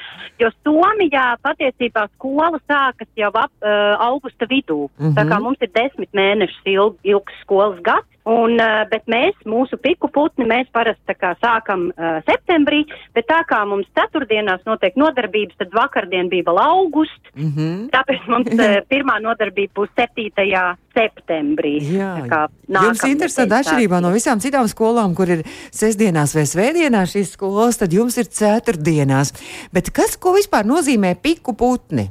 Jo 0.41 0.49
Somijā 0.63 1.25
patiesībā 1.45 2.07
skola 2.15 2.59
sākas 2.65 3.09
jau 3.19 3.31
ap 3.35 3.51
uh, 3.61 3.95
augusta 4.07 4.47
vidū. 4.49 4.87
Mm 4.87 5.05
-hmm. 5.05 5.15
Tā 5.17 5.23
kā 5.27 5.35
mhm. 5.35 5.43
mums 5.43 5.61
ir 5.61 5.71
desmit 5.75 6.11
mēnešus 6.13 6.61
ilg, 6.65 6.97
ilgs 7.03 7.41
skolas 7.43 7.79
gads. 7.81 8.14
Un, 8.25 8.57
bet 8.89 9.03
mēs, 9.05 9.35
mūsu 9.45 9.77
piku 9.77 10.09
putni, 10.09 10.47
mēs 10.49 10.65
parasti 10.73 11.13
kā, 11.13 11.35
sākam 11.37 11.91
uh, 11.91 12.15
septembrī, 12.25 12.79
bet 13.13 13.27
tā 13.29 13.43
kā 13.45 13.59
mums 13.69 13.85
ceturtdienās 13.93 14.63
notiek 14.65 14.97
nodarbības, 14.97 15.59
tad 15.59 15.75
vakardien 15.77 16.31
bija 16.31 16.47
vēl 16.47 16.61
augusts, 16.63 17.29
mm 17.35 17.51
-hmm. 17.51 17.83
tāpēc 17.93 18.25
mums 18.33 18.49
uh, 18.57 18.79
pirmā 18.91 19.19
nodarbība 19.21 19.77
būs 19.77 19.93
7. 19.93 20.73
septembrī. 20.95 21.75
Jā, 21.93 22.15
jums 22.65 23.05
interesanti 23.05 23.53
atšķirībā 23.59 24.01
no 24.01 24.09
visām 24.09 24.41
citām 24.41 24.67
skolām, 24.67 25.13
kur 25.13 25.29
ir 25.29 25.45
sestdienās 25.69 26.33
vai 26.35 26.49
svētdienās 26.49 27.13
šīs 27.13 27.37
skolas, 27.37 27.77
tad 27.77 27.93
jums 27.93 28.17
ir 28.17 28.25
ceturtdienās. 28.25 29.33
Bet 29.73 29.93
kas, 29.93 30.17
ko 30.17 30.33
vispār 30.33 30.65
nozīmē 30.65 31.15
piku 31.21 31.53
putni? 31.53 32.09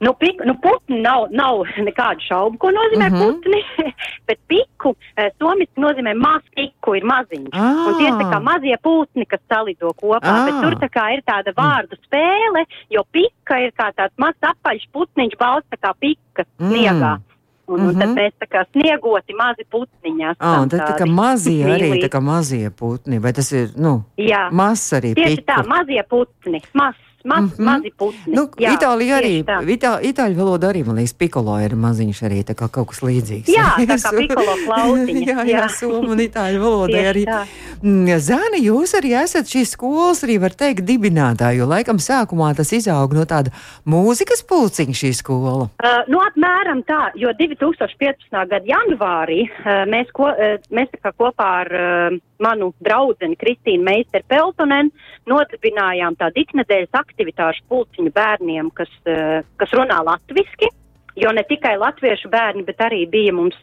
Nu, 0.00 0.12
pik, 0.14 0.42
nu, 0.46 0.54
putni 0.62 1.00
nav, 1.02 1.26
nav 1.34 1.64
nekādu 1.82 2.22
šaubu, 2.22 2.58
ko 2.62 2.70
nozīmē 2.70 3.08
uh 3.08 3.12
mhm. 3.12 3.22
-huh. 3.22 3.32
putni, 3.34 3.62
bet 4.28 4.38
piku 4.46 4.94
eh, 5.16 5.30
somiski 5.38 5.82
nozīmē 5.82 6.14
maz 6.14 6.42
piku, 6.54 6.94
ir 6.94 7.04
maziņš. 7.04 7.50
Ah. 7.52 7.86
Un 7.88 7.98
tie 7.98 8.08
ir 8.08 8.18
tā 8.20 8.26
kā 8.32 8.38
mazie 8.42 8.76
putni, 8.82 9.26
kas 9.26 9.40
salido 9.48 9.92
kopā, 10.02 10.34
ah. 10.34 10.44
bet 10.46 10.60
tur 10.62 10.74
tā 10.84 10.88
kā 10.96 11.08
ir 11.14 11.22
tāda 11.26 11.54
vārdu 11.56 11.98
spēle, 12.06 12.62
jo 12.90 13.02
pika 13.12 13.58
ir 13.64 13.72
kā 13.74 13.90
tāds 13.98 14.14
mazs 14.16 14.50
apaļš 14.52 14.84
putniņš 14.92 15.34
balsts 15.38 15.70
tā 15.74 15.78
kā 15.82 15.94
pika 15.98 16.46
sniegā. 16.46 17.14
Mm. 17.18 17.26
Un, 17.68 17.80
mm 17.80 17.86
-hmm. 17.86 17.88
un 17.88 17.98
tad 17.98 18.08
mhm. 18.08 18.18
mēs 18.18 18.32
tā 18.40 18.46
kā 18.54 18.64
sniegoti 18.72 19.34
mazi 19.34 19.64
putniņi. 19.70 20.24
Ah, 20.38 20.62
un 20.62 20.68
tad 20.68 20.80
tā 20.80 20.94
kā 21.00 21.06
mazie 21.10 21.64
arī, 21.64 21.90
tā 22.04 22.08
kā 22.08 22.20
mazie 22.20 22.70
putni, 22.70 23.18
vai 23.18 23.32
tas 23.32 23.52
ir, 23.52 23.68
nu, 23.76 24.04
Jā. 24.16 24.48
mazs 24.50 24.92
arī? 24.92 25.14
Tieši 25.14 25.36
piku. 25.36 25.52
tā, 25.52 25.66
mazie 25.68 26.02
putni, 26.08 26.62
mazs 26.72 27.07
maz, 27.24 27.42
mm 27.42 27.48
-hmm. 27.48 27.64
mazi 27.64 27.90
putni. 27.98 28.34
Nu, 28.34 28.42
jā, 28.58 28.72
Itālija 28.74 29.18
arī, 29.18 29.32
itā, 29.74 29.92
itāļu 30.10 30.36
valoda 30.36 30.68
arī, 30.70 30.84
man 30.86 30.96
liekas, 30.96 31.14
pikolo 31.14 31.58
ir 31.60 31.74
maziņš 31.74 32.22
arī, 32.22 32.42
tā 32.44 32.54
kā 32.54 32.68
kaut 32.70 32.88
kas 32.88 33.00
līdzīgs. 33.02 33.48
Jā, 33.48 33.74
tā 33.78 33.96
kā 33.98 34.10
pikolo 34.22 34.54
klausiņa. 34.66 35.26
jā, 35.30 35.38
jā, 35.44 35.58
jā. 35.58 35.68
somu 35.68 36.12
un 36.14 36.18
itāļu 36.18 36.60
valodai 36.62 37.04
arī. 37.12 37.24
Tā. 37.24 37.46
Mm, 37.82 38.18
Zēni, 38.18 38.62
jūs 38.62 38.94
arī 38.98 39.14
esat 39.22 39.46
šīs 39.46 39.74
skolas, 39.74 40.22
arī 40.24 40.38
var 40.40 40.50
teikt, 40.50 40.84
dibinātāji, 40.84 41.58
jo 41.58 41.66
laikam 41.66 41.98
sākumā 41.98 42.54
tas 42.56 42.72
izaug 42.72 43.14
no 43.14 43.24
tāda 43.24 43.50
mūzikas 43.86 44.42
pulciņa 44.48 44.94
šī 44.94 45.12
skola. 45.14 45.68
Uh, 45.82 46.02
nu, 46.08 46.18
apmēram 46.22 46.82
tā, 46.82 47.10
jo 47.14 47.32
2015. 47.38 48.30
gada 48.30 48.64
janvārī 48.66 49.46
uh, 49.46 49.84
mēs, 49.90 50.10
ko, 50.12 50.30
uh, 50.30 50.58
mēs 50.70 50.90
tā 50.94 50.98
kā 51.02 51.12
kopā 51.18 51.48
ar 51.62 51.68
uh, 51.72 52.18
manu 52.42 52.72
draudzeni 52.84 53.38
Kristīnu 53.38 53.84
Meisteru 53.86 54.26
Peltonen 54.30 54.90
nodibinājām 55.28 56.16
tādu 56.18 56.42
iknedēļas 56.44 56.98
aktivitāšu 57.08 57.64
pulciņu 57.70 58.12
bērniem, 58.14 58.72
kas, 58.76 58.90
uh, 59.08 59.40
kas 59.60 59.74
runā 59.76 60.02
latviski. 60.06 60.70
Jo 61.18 61.32
ne 61.34 61.42
tikai 61.42 61.72
latviešu 61.80 62.28
bērni, 62.30 62.62
bet 62.62 62.78
arī 62.84 63.00
bija 63.10 63.32
mums 63.34 63.56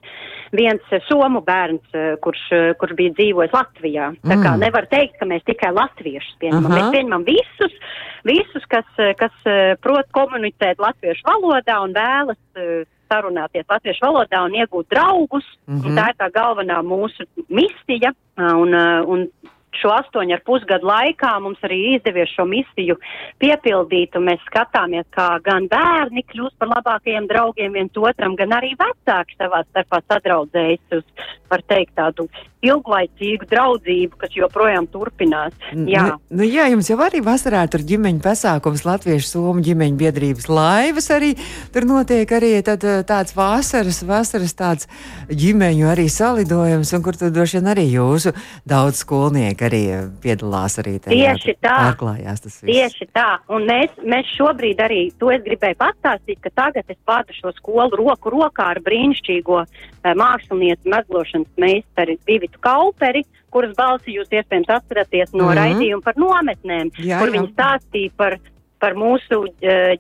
viens 0.56 0.84
uh, 0.92 1.00
somu 1.08 1.40
bērns, 1.46 1.86
uh, 1.94 2.18
kurš, 2.24 2.42
kurš 2.82 2.96
bija 2.98 3.14
dzīvojis 3.16 3.56
Latvijā. 3.56 4.10
Mm. 4.12 4.32
Tā 4.32 4.40
kā 4.42 4.52
mm. 4.56 4.66
nevar 4.66 4.90
teikt, 4.92 5.16
ka 5.22 5.30
mēs 5.30 5.46
tikai 5.48 5.72
latviešus 5.76 6.36
pieņemam. 6.44 6.68
Aha. 6.72 6.82
Mēs 6.82 6.98
pieņemam 6.98 7.24
visus, 7.30 7.80
visus 8.28 8.68
kas, 8.74 8.90
kas 9.22 9.48
prot 9.86 10.12
komunicēt 10.18 10.84
latviešu 10.84 11.24
valodā 11.30 11.80
un 11.86 11.96
vēlas 11.96 12.86
sarunāties 13.12 13.68
latviešu 13.70 14.04
valodā 14.04 14.44
un 14.48 14.56
iegūt 14.58 14.90
draugus. 14.92 15.46
Mm 15.68 15.80
-hmm. 15.80 15.98
Tā 15.98 16.10
ir 16.10 16.16
tā 16.20 16.30
galvenā 16.34 16.82
mūsu 16.84 17.28
misija. 17.50 18.14
Un, 18.36 18.74
un 19.08 19.30
šo 19.80 19.92
astoņu 19.96 20.36
ar 20.38 20.44
pusgadu 20.48 20.88
laikā 20.90 21.34
mums 21.44 21.62
arī 21.66 21.80
izdevies 21.96 22.32
šo 22.36 22.48
misiju 22.50 22.98
piepildīt, 23.44 24.16
un 24.18 24.28
mēs 24.30 24.44
skatāmies, 24.50 25.08
kā 25.16 25.28
gan 25.46 25.70
bērni 25.72 26.26
kļūst 26.32 26.58
par 26.62 26.72
labākajiem 26.76 27.30
draugiem 27.32 27.78
viens 27.78 28.02
otram, 28.02 28.38
gan 28.40 28.56
arī 28.58 28.74
vecāki 28.80 29.38
savā 29.40 29.64
starpā 29.70 30.02
sadraudzējas 30.08 31.00
uz, 31.00 31.08
var 31.52 31.64
teikt, 31.70 31.96
tādu 32.00 32.30
ilglaicīgu 32.70 33.48
draudzību, 33.50 34.20
kas 34.22 34.36
joprojām 34.38 34.88
turpinās. 34.92 35.56
Jā, 35.72 36.06
nu, 36.08 36.40
nu, 36.40 36.48
jā 36.48 36.68
jums 36.72 36.90
jau 36.90 36.98
arī 37.06 37.22
vasarā 37.26 37.64
tur 37.72 37.84
ģimeņu 37.88 38.22
pasākums 38.24 38.86
Latviešu 38.88 39.30
Somu 39.30 39.64
ģimeņu 39.66 40.00
biedrības 40.00 40.50
laivas 40.52 41.10
arī 41.14 41.34
tur 41.74 41.88
notiek 41.90 42.30
arī 42.38 42.52
tad, 42.66 42.84
tāds 43.08 43.36
vasaras, 43.38 44.02
vasaras 44.08 44.56
tāds 44.58 44.90
ģimeņu 45.30 45.90
arī 45.92 46.08
salidojums, 46.12 46.94
un 46.96 47.06
kur 47.06 47.18
tur 47.20 47.34
droši 47.34 47.60
vien 47.60 47.72
arī 47.74 47.88
jūsu 47.94 48.36
daudz 48.68 49.04
skolnieku 49.04 49.68
arī 49.70 49.82
eh, 49.94 50.06
piedalās 50.24 50.80
arī 50.82 50.98
tajā. 51.04 51.16
Tieši 51.16 51.58
tā. 51.64 51.76
Pārklājās 51.90 52.46
tas 52.46 52.60
viss. 52.62 52.72
Tieši 52.72 53.10
tā. 53.16 53.28
Un 53.54 53.68
mēs, 53.70 53.94
mēs 54.06 54.30
šobrīd 54.38 54.82
arī, 54.86 55.02
to 55.20 55.32
es 55.34 55.44
gribēju 55.46 55.80
pastāstīt, 55.82 56.42
ka 56.44 56.54
tagad 56.64 56.90
es 56.92 57.02
vadu 57.08 57.36
šo 57.36 57.54
skolu 57.60 58.00
roku 58.00 58.34
rokā 58.34 58.72
ar 58.76 58.82
brīnišķīgo 58.86 59.62
uh, 59.62 59.84
mākslinieci 60.14 60.92
mezglošanas 60.92 61.50
meistari 61.62 62.18
Vivitu 62.56 62.60
Kauperi, 62.62 63.24
kuras 63.52 63.76
balsi 63.76 64.16
jūs 64.16 64.28
iespējams 64.32 64.70
atceraties 64.70 65.34
no 65.34 65.46
mm 65.46 65.50
-hmm. 65.50 65.58
raidījuma 65.60 66.04
par 66.04 66.16
nometnēm, 66.18 66.92
jā, 66.98 67.20
kur 67.20 67.30
jā. 67.30 67.34
viņi 67.40 67.54
stāstīja 67.54 68.12
par 68.18 68.40
par 68.78 68.94
mūsu 68.94 69.48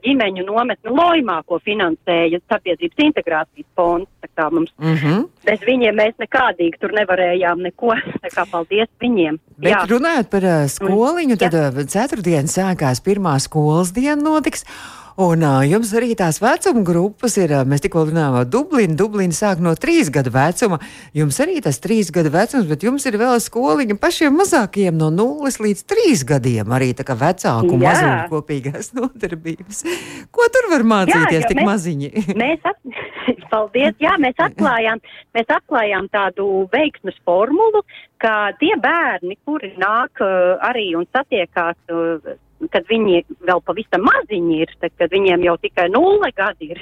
ģimeņu 0.04 0.44
nometni 0.46 0.92
Lojmā, 0.92 1.42
ko 1.48 1.60
finansēja 1.64 2.40
Sabiedrības 2.52 2.98
integrācijas 2.98 3.68
fonds. 3.76 4.10
Mums, 4.52 4.72
mm 4.78 4.96
-hmm. 4.96 5.28
Bez 5.46 5.60
viņiem 5.60 5.96
mēs 5.96 6.14
nekādīgi 6.20 6.78
tur 6.80 6.92
nevarējām 6.92 7.62
neko. 7.62 7.96
Paldies 8.52 8.90
viņiem. 9.00 9.40
Bet 9.58 9.72
Jā. 9.72 9.86
runājot 9.88 10.30
par 10.30 10.44
uh, 10.44 10.68
skoliņu, 10.68 11.38
tad 11.38 11.54
uh, 11.54 11.86
ceturtdien 11.88 12.46
sākās 12.52 13.02
pirmā 13.02 13.40
skolas 13.40 13.94
diena 13.94 14.22
notiks. 14.22 14.66
Un 15.16 15.46
uh, 15.48 15.62
jums 15.64 15.94
arī 15.96 16.10
tās 16.20 16.42
vecuma 16.44 16.82
grupas 16.84 17.38
ir, 17.40 17.54
uh, 17.56 17.64
mēs 17.64 17.86
tikko 17.86 18.02
runājām 18.10 18.34
par 18.36 18.48
Dublinu. 18.52 18.98
Dublina 19.00 19.36
sāk 19.36 19.62
no 19.64 19.72
trīs 19.80 20.10
gadu 20.12 20.34
vecuma. 20.36 20.82
Jums 21.16 21.40
arī 21.40 21.62
tas 21.64 21.80
trīs 21.80 22.12
gadu 22.12 22.34
vecums, 22.34 22.68
bet 22.68 22.84
jums 22.84 23.08
ir 23.08 23.16
vēl 23.22 23.40
skoliņa 23.40 23.96
pašiem 24.02 24.36
mazākajiem 24.36 24.98
no 25.00 25.08
nulles 25.16 25.62
līdz 25.64 25.86
trīs 25.88 26.26
gadiem. 26.28 26.68
Arī 26.76 26.92
tā 27.00 27.08
kā 27.08 27.16
vecāku 27.16 27.78
un 27.78 27.86
mazuļu 27.86 28.28
kopīgās 28.34 28.92
nodarbības. 29.00 29.86
Ko 30.36 30.50
tur 30.52 30.68
var 30.74 30.84
mācīties 30.84 31.46
Jā, 31.46 31.48
tik 31.48 31.64
mēs, 31.64 31.70
maziņi? 31.72 32.12
mēs 32.44 32.68
at... 32.68 32.82
Paldies! 33.56 33.96
Jā, 34.04 34.18
mēs 34.20 34.36
atklājām, 34.42 35.00
mēs 35.38 35.52
atklājām 35.54 36.10
tādu 36.12 36.66
veiksmes 36.74 37.16
formulu, 37.24 37.86
ka 38.20 38.52
tie 38.60 38.74
bērni, 38.84 39.38
kuri 39.48 39.72
nāk 39.80 40.20
uh, 40.20 40.58
arī 40.66 40.90
un 41.00 41.08
satiekās 41.16 41.80
uh, 41.88 42.36
kad 42.72 42.88
viņi 42.90 43.24
vēl 43.48 43.62
pavisam 43.66 44.06
maziņi 44.08 44.60
ir, 44.64 44.74
tad, 44.80 44.94
kad 45.00 45.12
viņiem 45.12 45.44
jau 45.46 45.56
tikai 45.62 45.88
nulle 45.94 46.32
gadi 46.36 46.72
ir, 46.72 46.82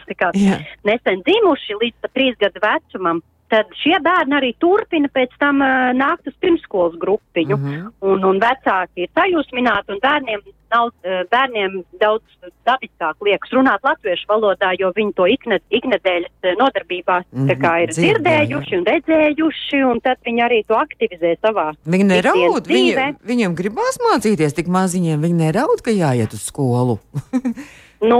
nesen 0.87 1.23
dzimuši 1.25 1.79
līdz 1.81 2.01
pat 2.01 2.13
trīs 2.13 2.37
gadu 2.41 2.61
vecumam, 2.63 3.21
tad 3.53 3.69
šie 3.77 3.97
bērni 4.01 4.37
arī 4.37 4.51
turpina 4.61 5.09
pēc 5.13 5.33
tam 5.41 5.61
uh, 5.61 5.91
nākt 5.97 6.29
uz 6.29 6.35
pirmskolas 6.41 6.95
grupiņu. 7.01 7.57
Mm 7.57 7.69
-hmm. 7.69 7.91
un, 8.01 8.25
un 8.31 8.41
vecāki 8.41 9.05
ir 9.05 9.09
sajūsmināti, 9.17 9.93
un 9.93 9.99
bērniem 10.01 10.41
nav 10.73 10.89
uh, 10.89 11.21
bērniem 11.31 11.81
daudz 12.01 12.49
dabiskāk 12.67 13.21
liekas 13.23 13.53
runāt 13.55 13.83
latviešu 13.85 14.27
valodā, 14.29 14.73
jo 14.79 14.91
viņi 14.95 15.13
to 15.17 15.27
ikne, 15.29 15.59
iknedēļas 15.69 16.57
nodarbībās 16.59 17.25
mm 17.31 17.47
-hmm, 17.47 17.79
ir 17.83 17.93
dzirdē, 17.93 18.11
dzirdējuši 18.23 18.73
jā. 18.73 18.79
un 18.79 18.85
redzējuši, 18.89 19.83
un 19.91 20.03
tad 20.03 20.17
viņi 20.25 20.45
arī 20.47 20.59
to 20.67 20.79
aktivizē 20.79 21.35
savā. 21.41 21.71
Viņi 21.85 22.09
neraud, 22.09 22.67
viņi, 22.67 23.13
viņiem 23.23 23.55
gribās 23.55 23.99
mācīties 24.09 24.57
tik 24.57 24.67
maziņiem, 24.67 25.21
viņi 25.21 25.39
neraud, 25.45 25.81
ka 25.85 25.91
jāiet 25.91 26.33
uz 26.33 26.45
skolu. 26.49 26.99
Nu, 28.03 28.19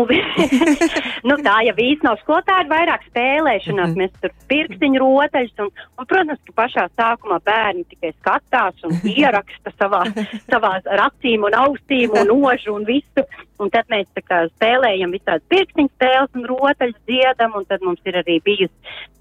nu, 1.28 1.38
tā 1.44 1.56
jau 1.68 1.76
īsti 1.86 2.08
nav 2.08 2.20
skolotāja, 2.22 2.64
ir 2.64 2.72
vairāk 2.72 3.06
spēlēšanās. 3.10 3.92
Mhm. 3.92 4.00
Mēs 4.00 4.14
tur 4.24 4.34
pirkstiņu 4.52 5.02
rotaļus, 5.04 5.56
un, 5.66 5.72
un, 6.00 6.10
protams, 6.10 6.42
ka 6.48 6.56
pašā 6.62 6.86
sākumā 6.94 7.40
bērni 7.48 7.86
tikai 7.92 8.14
skatās 8.16 8.86
un 8.88 8.96
ieraksta 9.16 9.74
savā, 9.78 10.04
savā 10.48 10.76
racīm 11.02 11.48
un 11.50 11.58
austīm 11.64 12.16
un 12.20 12.32
nožu 12.32 12.78
un 12.78 12.88
visu. 12.90 13.26
Un 13.62 13.70
tad 13.72 13.88
mēs 13.92 14.10
kā, 14.28 14.44
spēlējam 14.58 15.14
visādas 15.14 15.44
pirkstiņu 15.52 15.92
spēles 15.94 16.40
un 16.40 16.48
rotaļas 16.50 17.04
dziedam, 17.08 17.54
un 17.60 17.68
tad 17.70 17.84
mums 17.86 18.02
ir 18.10 18.18
arī 18.20 18.40
bijis, 18.44 18.72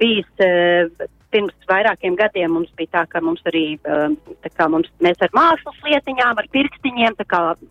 bijis 0.00 0.30
uh, 0.42 1.10
pirms 1.32 1.68
vairākiem 1.70 2.16
gadiem 2.18 2.52
mums 2.56 2.70
bija 2.78 2.90
tā, 2.98 3.06
ka 3.10 3.22
mums 3.24 3.42
arī, 3.48 3.64
um, 3.88 4.16
kā 4.56 4.68
mums, 4.72 4.90
mēs 5.04 5.24
ar 5.24 5.32
mākslas 5.36 5.80
lietiņām, 5.86 6.38
ar 6.38 6.50
pirkstiņiem, 6.52 7.16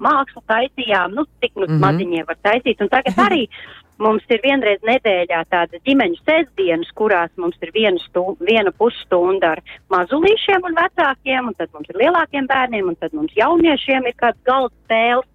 mākslu 0.02 0.44
taisījām, 0.52 1.16
nu, 1.18 1.26
tik 1.44 1.56
nu 1.56 1.68
mm 1.68 1.72
-hmm. 1.72 1.86
maziņiem 1.86 2.28
var 2.28 2.38
taisīt. 2.48 2.82
Un 2.82 2.90
tagad 2.90 3.24
arī 3.28 3.48
mums 4.06 4.26
ir 4.34 4.42
vienreiz 4.44 4.82
nedēļā 4.88 5.42
tādas 5.54 5.82
ģimeņu 5.88 6.20
sestdienas, 6.26 6.92
kurās 6.98 7.32
mums 7.38 7.58
ir 7.62 7.72
viena, 7.74 8.00
stu, 8.08 8.36
viena 8.40 8.72
pusstunda 8.72 9.56
ar 9.56 9.64
mazulīšiem 9.94 10.70
un 10.70 10.78
vecākiem, 10.84 11.52
un 11.52 11.58
tad 11.58 11.70
mums 11.74 11.90
ir 11.90 12.00
lielākiem 12.04 12.48
bērniem, 12.48 12.88
un 12.88 12.96
tad 12.96 13.14
mums 13.14 13.36
jauniešiem 13.36 14.08
ir 14.08 14.16
kāds 14.18 14.42
galda 14.48 14.74
spēles. 14.86 15.28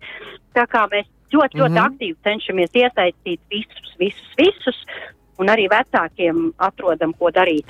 Tā 0.57 0.65
kā 0.73 0.87
mēs 0.93 1.07
ļoti, 1.33 1.59
ļoti 1.61 1.73
mm 1.73 1.77
-hmm. 1.77 1.87
aktīvi 1.87 2.17
cenšamies 2.25 2.71
iesaistīt 2.75 3.41
visus, 3.51 3.95
visus, 3.99 4.33
visus 4.39 4.79
un 5.43 5.51
arī 5.53 5.67
vecākiem 5.71 6.51
atrodam, 6.63 7.13
ko 7.17 7.31
darīt. 7.35 7.69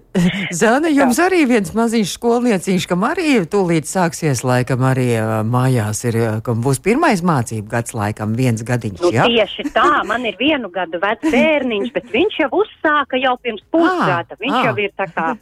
Zana, 0.60 0.90
jums 0.92 1.18
arī 1.22 1.42
viens 1.50 1.72
maziņš 1.74 2.14
skolnieciņš, 2.16 2.86
kam 2.90 3.06
arī 3.08 3.40
tūlīt 3.50 3.88
sāksies, 3.90 4.44
laikam 4.46 4.84
arī 4.86 5.08
mājās 5.46 6.04
ir, 6.08 6.20
kam 6.46 6.62
būs 6.64 6.82
pirmais 6.84 7.24
mācību 7.26 7.66
gads, 7.70 7.94
laikam 7.96 8.36
viens 8.38 8.62
gadiņš, 8.66 9.00
nu, 9.02 9.14
ja? 9.14 9.26
Tieši 9.30 9.70
tā, 9.74 10.02
man 10.08 10.26
ir 10.28 10.38
vienu 10.40 10.70
gadu 10.74 11.02
vecs 11.02 11.30
bērniņš, 11.32 11.94
bet 11.96 12.12
viņš 12.14 12.42
jau 12.44 12.50
uzsāka 12.62 13.20
jau 13.20 13.34
pirms 13.42 13.64
pusgada, 13.74 14.38
viņš 14.40 14.60
à. 14.60 14.68
jau 14.70 14.76
ir 14.84 14.94
tā 14.98 15.10
kā 15.10 15.32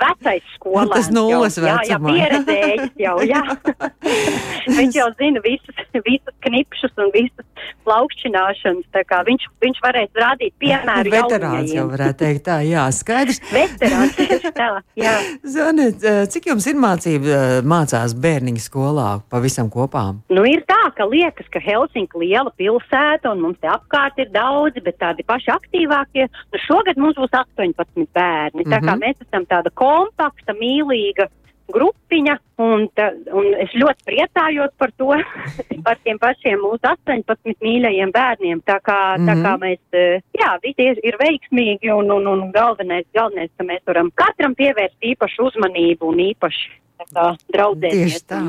vecais 0.00 0.54
skolēns. 0.56 0.94
Tas 0.94 1.10
nulles 1.14 1.58
jau, 1.58 1.66
jā, 1.68 1.78
jā, 1.88 1.98
pieredzējis 2.04 2.94
jau, 3.04 3.16
jā. 3.28 3.42
viņš 4.78 4.98
jau 4.98 5.08
zina 5.18 5.42
visus, 5.44 5.82
visus 6.06 6.36
knipšus 6.46 6.94
un 7.00 7.10
visas 7.14 7.46
plaukšķināšanas, 7.84 8.86
tā 8.94 9.02
kā 9.08 9.20
viņš, 9.26 9.46
viņš 9.62 9.80
varēs 9.84 10.10
rādīt 10.18 10.54
piemēru 10.62 11.12
Veterāns 11.14 11.72
jau 11.74 11.86
varētu 11.90 12.18
teikt 12.22 12.44
tā, 12.48 12.58
jā, 12.66 12.84
skaidrs. 12.94 13.40
Veterāns, 13.52 14.16
tā, 14.56 14.70
jā. 14.98 15.14
Zani, 15.54 15.90
cik 16.32 16.50
jums 16.52 16.68
ir 16.70 16.78
mācība, 16.80 17.40
mācās 17.66 18.16
bērniņu 18.24 18.64
skolā 18.64 19.08
pavisam 19.32 19.70
kopā? 19.72 20.06
Nu, 20.32 20.46
ir 20.48 20.64
tā, 20.68 20.80
ka 20.96 21.06
liekas, 21.08 21.48
ka 21.52 21.62
Helsinki 21.64 22.20
liela 22.24 22.52
pilsēta 22.58 23.32
un 23.32 23.44
mums 23.44 23.60
te 23.62 23.70
apkārt 23.70 24.18
ir 24.22 24.30
daudzi, 24.34 24.82
bet 24.84 24.98
tādi 25.02 25.26
paši 25.26 25.52
aktīvākie. 25.54 26.28
Nu, 26.52 26.62
šogad 26.64 27.00
mums 27.00 27.18
būs 27.20 27.34
18 27.34 28.08
bērni, 28.16 28.64
tā 28.64 28.80
kā 28.80 28.80
mm 28.80 28.88
-hmm. 28.88 29.04
mēs 29.04 29.20
esam 29.26 29.46
tāda 29.50 29.72
kompakta, 29.84 30.56
mīlīga 30.56 31.28
grupiņa, 31.72 32.34
un, 32.60 32.84
ta, 32.96 33.08
un 33.32 33.48
es 33.60 33.72
ļoti 33.76 34.06
priecājos 34.10 34.72
par 34.80 34.92
to, 35.00 35.16
par 35.86 36.00
tiem 36.04 36.20
pašiem 36.20 36.60
mūsu 36.60 36.82
18 36.90 37.56
mīļajiem 37.64 38.12
bērniem. 38.14 38.62
Tā 38.68 38.78
kā, 38.84 38.98
mm 39.16 39.24
-hmm. 39.24 39.28
tā 39.30 39.34
kā 39.40 39.52
mhm. 39.56 39.64
mēs, 39.64 39.82
eh, 39.92 40.22
jā, 40.40 40.50
visi 40.62 40.88
ir, 40.92 41.00
ir 41.02 41.18
veiksmīgi, 41.20 41.92
un, 41.92 42.10
un, 42.10 42.26
un 42.26 42.52
galvenais, 42.52 43.06
galvenais, 43.14 43.50
ka 43.56 43.64
mēs 43.64 43.82
varam 43.86 44.10
katram 44.14 44.54
pievērst 44.54 45.12
īpašu 45.12 45.50
uzmanību 45.50 46.12
un 46.12 46.24
īpaši 46.30 46.83
draudzēties. 47.12 48.14
Tieši 48.14 48.22
tā. 48.28 48.40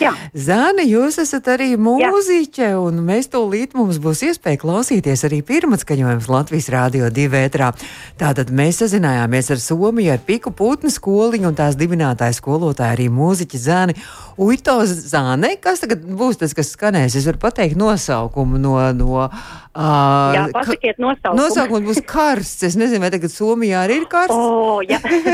Jā. 0.00 0.10
Zāne, 0.32 0.82
jūs 0.88 1.18
esat 1.22 1.48
arī 1.52 1.74
mūziķe, 1.78 2.64
Jā. 2.72 2.78
un 2.80 3.02
mēs 3.06 3.28
tūlīt 3.30 3.76
mums 3.78 4.00
būs 4.02 4.24
iespēja 4.30 4.60
klausīties 4.62 5.24
arī 5.28 5.42
pirmatskaņojums 5.46 6.28
Latvijas 6.32 6.70
Rādio 6.72 7.10
2 7.14 7.42
ētrā. 7.44 7.70
Tātad 8.20 8.50
mēs 8.54 8.80
sazinājāmies 8.82 9.52
ar 9.54 9.62
Somiju, 9.62 10.14
ar 10.14 10.22
Piku 10.24 10.54
Putnu 10.56 10.90
skoliņu 10.90 11.50
un 11.50 11.58
tās 11.58 11.78
dibinātāju 11.78 12.38
skolotāju 12.40 12.96
arī 12.96 13.10
mūziķi 13.12 13.60
Zāni. 13.60 13.98
Uito 14.40 14.80
Zāne, 14.88 15.54
kas 15.62 15.84
tagad 15.84 16.02
būs 16.02 16.40
tas, 16.40 16.56
kas 16.56 16.72
skanēs? 16.74 17.14
Es 17.20 17.28
varu 17.28 17.44
pateikt 17.44 17.78
nosaukumu 17.78 18.58
no. 18.58 18.78
no 18.96 19.28
Uh, 19.74 20.30
jā, 20.30 20.42
pasakiet 20.54 21.00
nosaukumu. 21.02 21.34
Nosaukums 21.34 21.86
būs 21.88 21.98
karsts. 22.06 22.62
Es 22.62 22.76
nezinu, 22.78 23.00
vai 23.02 23.08
tagad 23.10 23.32
Somijā 23.32 23.80
arī 23.82 23.96
ir 23.98 24.04
karsts. 24.06 24.36
Oh, 24.38 24.78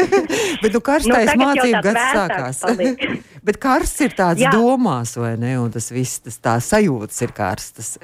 Bet 0.63 0.73
nu, 0.73 0.81
karstais 0.81 1.35
nu, 1.35 1.43
mācību 1.43 1.83
gads 1.85 2.07
sākās. 2.17 2.63
Bet 3.47 3.61
karsts 3.63 4.05
ir 4.05 4.17
tāds 4.17 4.43
jā. 4.43 4.53
domās, 4.55 5.17
vai 5.21 5.37
ne? 5.41 5.57
Un 5.61 5.73
tas 5.75 5.91
viss, 5.93 6.21
tas 6.25 6.37
tā 6.43 6.59
sajūtas 6.65 7.23
ir 7.27 7.35
karstas. 7.37 7.95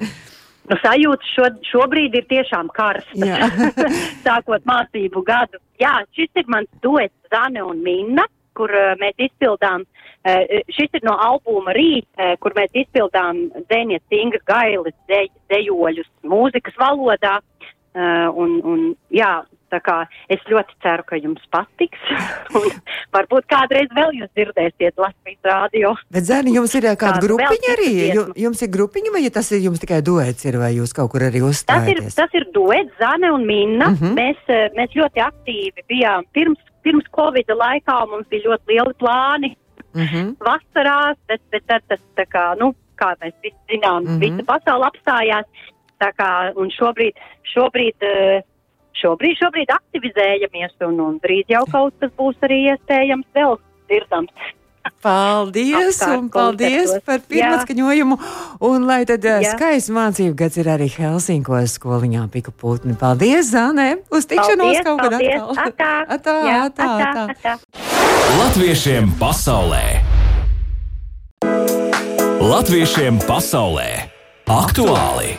Nu, 0.67 0.75
sajūta 0.81 1.29
šo, 1.31 1.49
šobrīd 1.69 2.17
ir 2.19 2.25
tiešām 2.27 2.71
karsta. 2.75 3.37
Sākot 4.25 4.65
mācību 4.67 5.23
gadu. 5.27 5.61
Jā, 5.79 6.01
šis 6.17 6.41
ir 6.41 6.49
mans 6.51 6.67
duets 6.83 7.15
Zane 7.31 7.63
un 7.63 7.79
Minna, 7.85 8.25
kur 8.57 8.73
uh, 8.73 8.95
mēs 8.99 9.15
izpildām 9.29 9.85
uh, 9.85 10.57
šis 10.73 10.97
ir 10.97 11.05
no 11.07 11.15
albuma 11.23 11.75
Rīt, 11.77 12.07
uh, 12.17 12.33
kur 12.43 12.55
mēs 12.57 12.73
izpildām 12.83 13.45
Zēnies 13.69 14.17
Inga 14.17 14.41
Gailis 14.49 14.97
dejoļus 15.51 16.09
mūzikas 16.27 16.79
valodā. 16.81 17.37
Uh, 17.97 18.27
un, 18.37 18.59
un, 18.67 18.81
jā, 19.09 19.39
tā 19.71 19.79
kā 19.83 19.97
es 20.33 20.43
ļoti 20.49 20.77
ceru, 20.83 21.03
ka 21.07 21.19
jums 21.19 21.43
patiks. 21.53 21.99
varbūt 23.15 23.47
kādreiz 23.51 23.91
vēl 23.95 24.15
jūs 24.21 24.31
dzirdēsiet 24.37 24.97
Latvijas 25.01 25.51
rādio. 25.51 25.93
Bet, 26.13 26.27
Zēni, 26.29 26.55
jums 26.57 26.75
ir 26.77 26.89
kāda 26.99 27.21
grupiņa 27.23 27.73
arī? 27.75 27.91
Jums 28.39 28.63
ir 28.63 28.71
grupiņa 28.73 29.13
vai 29.15 29.23
ja 29.25 29.33
tas 29.39 29.51
ir 29.55 29.63
jums 29.67 29.83
tikai 29.83 30.01
duets 30.05 30.47
ir 30.47 30.59
vai 30.61 30.73
jūs 30.77 30.95
kaut 30.97 31.11
kur 31.13 31.27
arī 31.27 31.43
uzstājaties? 31.47 32.15
Tas 32.15 32.17
ir, 32.17 32.17
tas 32.21 32.39
ir 32.39 32.47
duets, 32.55 32.93
Zane 33.01 33.31
un 33.33 33.45
Minna. 33.47 33.91
Uh 33.91 33.91
mhm. 33.91 34.05
-huh. 34.05 34.15
mēs, 34.17 34.73
mēs 34.77 34.97
ļoti 34.97 35.23
aktīvi 35.29 35.87
bijām 35.87 36.25
pirms, 36.33 36.59
pirms 36.83 37.07
Covid 37.15 37.49
laikā, 37.63 37.97
mums 38.11 38.27
bija 38.29 38.49
ļoti 38.49 38.73
lieli 38.73 38.93
plāni 38.99 39.55
mm 39.97 40.05
-hmm. 40.05 40.35
vasarās, 40.39 41.17
bet, 41.27 41.41
bet 41.51 41.63
tad 41.67 41.81
tas, 41.87 41.99
tā 42.15 42.25
kā, 42.35 42.45
nu, 42.59 42.73
kā 43.01 43.13
mēs 43.21 43.33
visi 43.43 43.61
zinām, 43.71 44.03
mm 44.03 44.07
-hmm. 44.07 44.19
visa 44.19 44.43
pasaule 44.53 44.85
apstājās. 44.89 45.47
Tā 46.03 46.11
kā, 46.19 46.31
un 46.61 46.69
šobrīd, 46.69 47.15
šobrīd, 47.53 47.97
eh, 48.01 48.43
šobrīd, 49.01 49.37
šobrīd 49.41 49.71
aktivizējamies, 49.73 50.75
un, 50.87 50.99
un 51.03 51.17
drīz 51.23 51.49
jau 51.53 51.63
kaut 51.71 51.93
kas 52.01 52.11
būs 52.19 52.37
arī 52.47 52.63
iespējams 52.73 53.27
vēl 53.37 53.57
dzirdams. 53.89 54.53
Paldies, 55.03 55.97
Apkārt 55.99 56.13
un 56.21 56.27
paldies 56.31 56.87
koncertos. 56.87 57.03
par 57.05 57.19
pirmatskaņojumu. 57.27 58.15
Un 58.63 58.85
lai 58.87 59.01
tad 59.09 59.25
Jā. 59.27 59.41
skaists 59.51 59.91
mācību 59.91 60.37
gads 60.39 60.57
ir 60.61 60.69
arī 60.71 60.87
Helsinkos 60.93 61.75
skoliņā 61.75 62.23
Pika 62.31 62.53
Putni. 62.55 62.95
Paldies, 62.95 63.51
Zānē! 63.51 63.97
Uz 64.09 64.25
tikšanos 64.31 64.79
kaut 64.87 65.03
kad 65.03 65.17
atkal! 65.19 65.51
Atā, 65.67 65.91
atā, 66.15 66.37
Jā, 66.47 66.61
atā, 66.71 66.87
atā. 67.03 67.25
atā. 67.35 67.57
Latviešiem 68.39 69.11
pasaulē! 69.19 69.83
Latviešiem 72.39 73.19
pasaulē! 73.27 73.89
Aktuāli! 74.47 75.35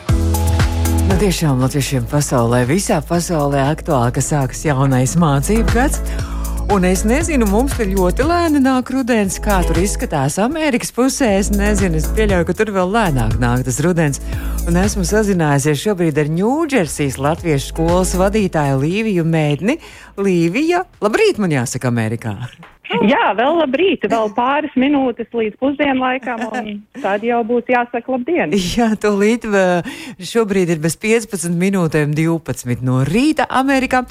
Nu, 1.09 1.15
tiešām 1.17 1.57
latviešiem 1.57 2.03
pasaulē, 2.05 2.59
visā 2.69 2.99
pasaulē 3.01 3.63
aktuāli, 3.71 4.13
ka 4.13 4.21
sākas 4.21 4.59
jaunais 4.61 5.15
mācību 5.17 5.73
gads. 5.73 5.97
Un 6.69 6.85
es 6.85 7.01
nezinu, 7.01 7.47
mums 7.49 7.73
tur 7.79 7.89
ļoti 7.89 8.27
lēni 8.29 8.61
nāk 8.61 8.91
rudens, 8.93 9.39
kā 9.41 9.57
tur 9.65 9.79
izskatās 9.81 10.37
Amerikas 10.37 10.93
pusē. 10.93 11.31
Es 11.39 11.49
nezinu, 11.49 11.97
es 11.97 12.05
pieļauju, 12.13 12.45
ka 12.45 12.57
tur 12.59 12.69
vēl 12.77 12.93
lēnāk 12.93 13.39
nāk 13.41 13.65
tas 13.65 13.81
rudens. 13.81 14.21
Un 14.69 14.77
esmu 14.77 15.01
sazinājusies 15.09 15.81
šobrīd 15.81 16.21
ar 16.21 16.29
Ņūdžersijas 16.29 17.17
latviešu 17.25 17.73
skolas 17.73 18.13
vadītāju 18.13 18.77
Līviju 18.85 19.25
Mēdni. 19.25 19.79
Līvija, 20.21 20.85
labrīt, 21.01 21.41
man 21.41 21.57
jāsaka, 21.57 21.89
Amerikā! 21.89 22.37
Jā, 22.89 23.33
vēl 23.37 23.59
labrīt, 23.59 24.05
vēl 24.09 24.31
pāris 24.33 24.73
minūtes 24.79 25.29
līdz 25.35 25.57
pusdienlaikam, 25.61 26.41
un 26.49 26.69
tad 27.03 27.21
jau 27.25 27.43
būs 27.45 27.69
jāsaka 27.69 28.15
labdien. 28.15 28.55
Jā, 28.79 28.89
tūlīt 28.97 29.45
šobrīd 30.25 30.73
ir 30.73 30.81
bez 30.81 30.97
15 30.99 31.53
minūtēm 31.59 32.15
12 32.17 32.81
no 32.85 33.03
rīta 33.05 33.45
Amerikā. 33.45 34.01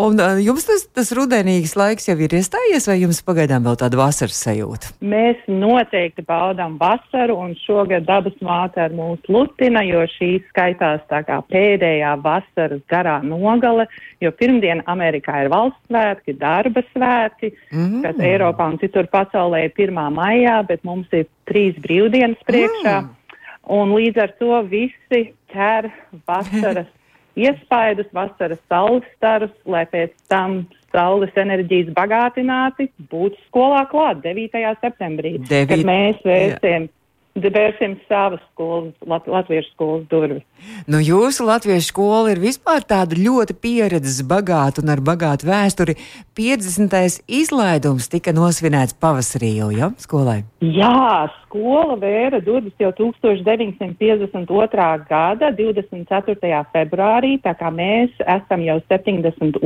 Un 0.00 0.18
jums 0.40 0.64
tas, 0.66 0.86
tas 0.96 1.12
rudenīgs 1.14 1.76
laiks 1.76 2.08
jau 2.08 2.16
ir 2.16 2.36
iestājies, 2.40 2.88
vai 2.88 2.96
jums 3.02 3.20
pagaidām 3.26 3.66
vēl 3.68 3.76
tāda 3.82 4.00
vasaras 4.00 4.40
sajūta? 4.46 4.94
Mēs 5.04 5.44
noteikti 5.50 6.24
baudām 6.24 6.78
vasaru, 6.80 7.36
un 7.44 7.52
šogad 7.66 8.08
dabas 8.08 8.36
māte 8.44 8.80
ar 8.86 8.96
mūs 8.96 9.20
lutina, 9.28 9.84
jo 9.84 10.06
šī 10.16 10.38
skaitās 10.48 11.04
tā 11.12 11.20
kā 11.28 11.42
pēdējā 11.52 12.16
vasaras 12.24 12.80
garā 12.90 13.20
nogale, 13.24 13.86
jo 14.24 14.32
pirmdien 14.32 14.80
Amerikā 14.88 15.44
ir 15.44 15.52
valsts 15.52 15.92
svētki, 15.92 16.38
darba 16.40 16.86
svētki. 16.94 17.52
Mm 17.68 17.84
-hmm 17.84 18.13
kas 18.14 18.26
Eiropā 18.30 18.68
un 18.72 18.78
citur 18.78 19.08
pasaulē 19.12 19.64
ir 19.66 19.72
1. 19.76 20.00
maijā, 20.14 20.58
bet 20.68 20.84
mums 20.84 21.10
ir 21.12 21.26
trīs 21.48 21.76
brīvdienas 21.82 22.40
priekšā. 22.48 22.96
Mm. 23.02 23.40
Un 23.74 23.94
līdz 23.96 24.20
ar 24.20 24.34
to 24.38 24.60
visi 24.68 25.22
ķer 25.52 25.90
vasaras 26.28 26.90
iespaidus, 27.44 28.10
vasaras 28.14 28.60
saules 28.68 29.06
starus, 29.16 29.52
lai 29.66 29.84
pēc 29.90 30.12
tam 30.30 30.64
saules 30.94 31.34
enerģijas 31.36 31.90
bagātināti 31.96 32.88
būtu 33.10 33.38
skolā 33.48 33.82
klāt 33.90 34.22
9. 34.22 34.60
septembrī, 34.80 35.38
Devīt- 35.42 35.72
kad 35.72 35.86
mēs 35.88 36.20
vērsim, 36.26 36.88
vērsim 37.34 37.98
savas 38.08 38.40
skolas, 38.52 38.94
lat, 39.06 39.26
latviešu 39.26 39.70
skolas 39.72 40.06
durvis. 40.10 40.42
Nu, 40.86 40.98
jūsu 41.02 41.44
latviešu 41.48 41.88
skola 41.90 42.30
ir 42.32 42.38
vispār 42.38 42.82
tāda 42.86 43.16
ļoti 43.18 43.54
pieredzes 43.58 44.22
bagāta 44.22 44.82
un 44.82 44.88
ar 44.94 45.00
bagātu 45.02 45.46
vēsturi. 45.48 45.96
50. 46.38 47.22
izlaidums 47.26 48.08
tika 48.10 48.32
nosvinēts 48.34 48.94
pavasarī 49.02 49.56
jau, 49.58 49.70
ja, 49.74 49.90
skolai? 49.98 50.44
Jā, 50.62 51.28
skola 51.42 51.96
vēra 51.98 52.40
durvis 52.44 52.74
jau 52.78 52.92
1952. 52.94 55.06
gada 55.10 55.50
24. 55.58 56.64
februārī, 56.74 57.38
tā 57.42 57.54
kā 57.58 57.70
mēs 57.74 58.10
esam 58.22 58.60
jau 58.62 58.78
72. 58.88 59.58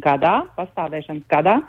gadā, 0.00 0.36
pastāvēšanas 0.56 1.24
gadā. 1.28 1.60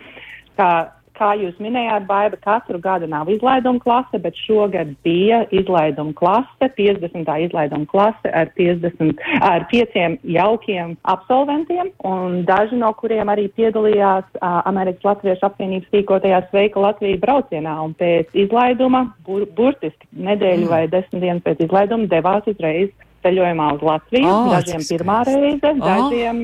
Kā, 0.53 0.93
kā 1.23 1.31
jūs 1.39 1.55
minējāt, 1.63 2.07
Baiba, 2.09 2.37
katru 2.43 2.79
gadu 2.83 3.07
nav 3.09 3.29
izlaiduma 3.31 3.81
klase, 3.83 4.19
bet 4.23 4.37
šogad 4.43 4.91
bija 5.05 5.43
izlaiduma 5.55 6.15
klase, 6.17 6.69
50. 6.77 7.31
izlaiduma 7.47 7.87
klase 7.89 8.31
ar, 8.33 8.51
50, 8.59 9.23
ar 9.41 9.67
pieciem 9.71 10.17
jaukiem 10.35 10.97
absolventiem, 11.15 11.93
un 12.07 12.41
daži 12.49 12.79
no 12.81 12.91
kuriem 12.99 13.31
arī 13.31 13.47
piedalījās 13.57 14.27
uh, 14.35 14.59
Amerikas 14.69 15.07
Latviešu 15.07 15.47
apvienības 15.49 15.95
rīkotajā 15.95 16.43
Sveika 16.49 16.83
Latvija 16.83 17.21
braucienā, 17.23 17.77
un 17.85 17.95
pēc 17.99 18.35
izlaiduma, 18.45 19.05
bur, 19.27 19.47
burtiski 19.57 20.09
nedēļu 20.27 20.69
vai 20.71 20.85
desmit 20.91 21.23
dienas 21.23 21.45
pēc 21.47 21.65
izlaiduma, 21.67 22.09
devās 22.11 22.47
uzreiz 22.51 22.91
ceļojumā 23.23 23.67
uz 23.77 23.85
Latviju. 23.89 24.29
Ā, 24.29 24.39
dažiem 24.57 24.85
pirmā 24.87 25.19
reize, 25.27 25.71
Ā. 25.73 25.75
dažiem, 25.83 26.41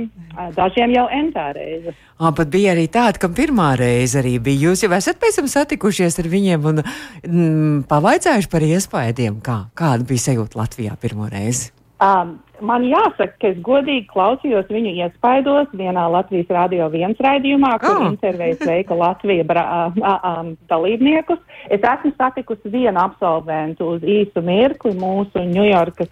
dažiem 0.57 0.95
jau 0.95 1.07
entā 1.19 1.49
reize. 1.55 1.95
Ah, 2.19 2.33
pat 2.35 2.51
bija 2.51 2.73
arī 2.75 2.87
tāda, 2.91 3.21
kam 3.21 3.35
pirmā 3.37 3.71
reize 3.79 4.19
arī 4.19 4.37
bija. 4.43 4.69
Jūs 4.69 4.85
jau 4.85 4.91
esat 4.97 5.19
pēc 5.21 5.41
tam 5.41 5.49
satikušies 5.51 6.19
ar 6.19 6.31
viņiem 6.31 6.69
un 6.71 6.83
mm, 6.83 7.81
pavaicājuši 7.91 8.51
par 8.51 8.65
iespējām, 8.67 9.41
kā, 9.45 9.61
kāda 9.77 10.07
bija 10.09 10.29
sajūta 10.29 10.59
Latvijā 10.63 10.97
pirmo 10.99 11.29
reizi. 11.31 11.71
Um, 11.99 12.37
man 12.63 12.85
jāsaka, 12.87 13.33
ka 13.41 13.49
es 13.51 13.57
godīgi 13.63 14.05
klausījos 14.07 14.69
viņu 14.71 14.93
iespaidos 15.03 15.67
vienā 15.75 16.05
Latvijas 16.11 16.47
radio 16.55 16.87
viens 16.93 17.19
raidījumā, 17.19 17.73
kur 17.81 17.89
Ah. 17.89 18.05
oh. 18.05 18.11
intervējas 18.13 18.63
veika 18.63 18.95
Latvija 18.95 19.43
bra, 19.43 19.63
a, 19.99 20.13
a, 20.15 20.33
dalībniekus. 20.71 21.41
Es 21.67 21.83
esmu 21.83 22.13
satikusi 22.15 22.71
vienu 22.71 22.99
absolventu 23.01 23.89
uz 23.95 24.03
īsu 24.03 24.43
mirkli 24.43 24.93
mūsu 24.95 25.43
Ņujorkas 25.43 26.11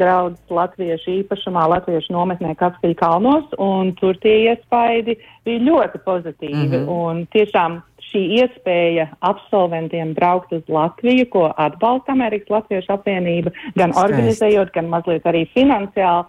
draudzes 0.00 0.50
latviešu 0.50 1.18
īpašumā, 1.20 1.66
latviešu 1.76 2.12
nometnē 2.16 2.54
Kapstīļa 2.60 2.96
kalnos, 3.00 3.44
un 3.60 3.92
tur 4.00 4.16
tie 4.24 4.38
iespaidi 4.48 5.18
bija 5.44 5.64
ļoti 5.68 6.00
pozitīvi. 6.04 6.64
Mm. 6.64 6.72
-hmm. 6.72 6.88
Un 6.88 7.26
tiešām 7.32 7.82
šī 8.14 8.22
iespēja 8.38 9.08
absolventiem 9.26 10.14
braukt 10.14 10.52
uz 10.54 10.62
Latviju, 10.70 11.26
ko 11.34 11.48
atbalsta 11.58 12.14
Amerikas 12.14 12.48
Latviešu 12.54 12.94
apvienība, 12.94 13.50
gan 13.74 13.90
Skaisti. 13.92 14.04
organizējot, 14.06 14.72
gan 14.72 14.86
mazliet 14.94 15.26
arī 15.26 15.44
finansiāli, 15.52 16.24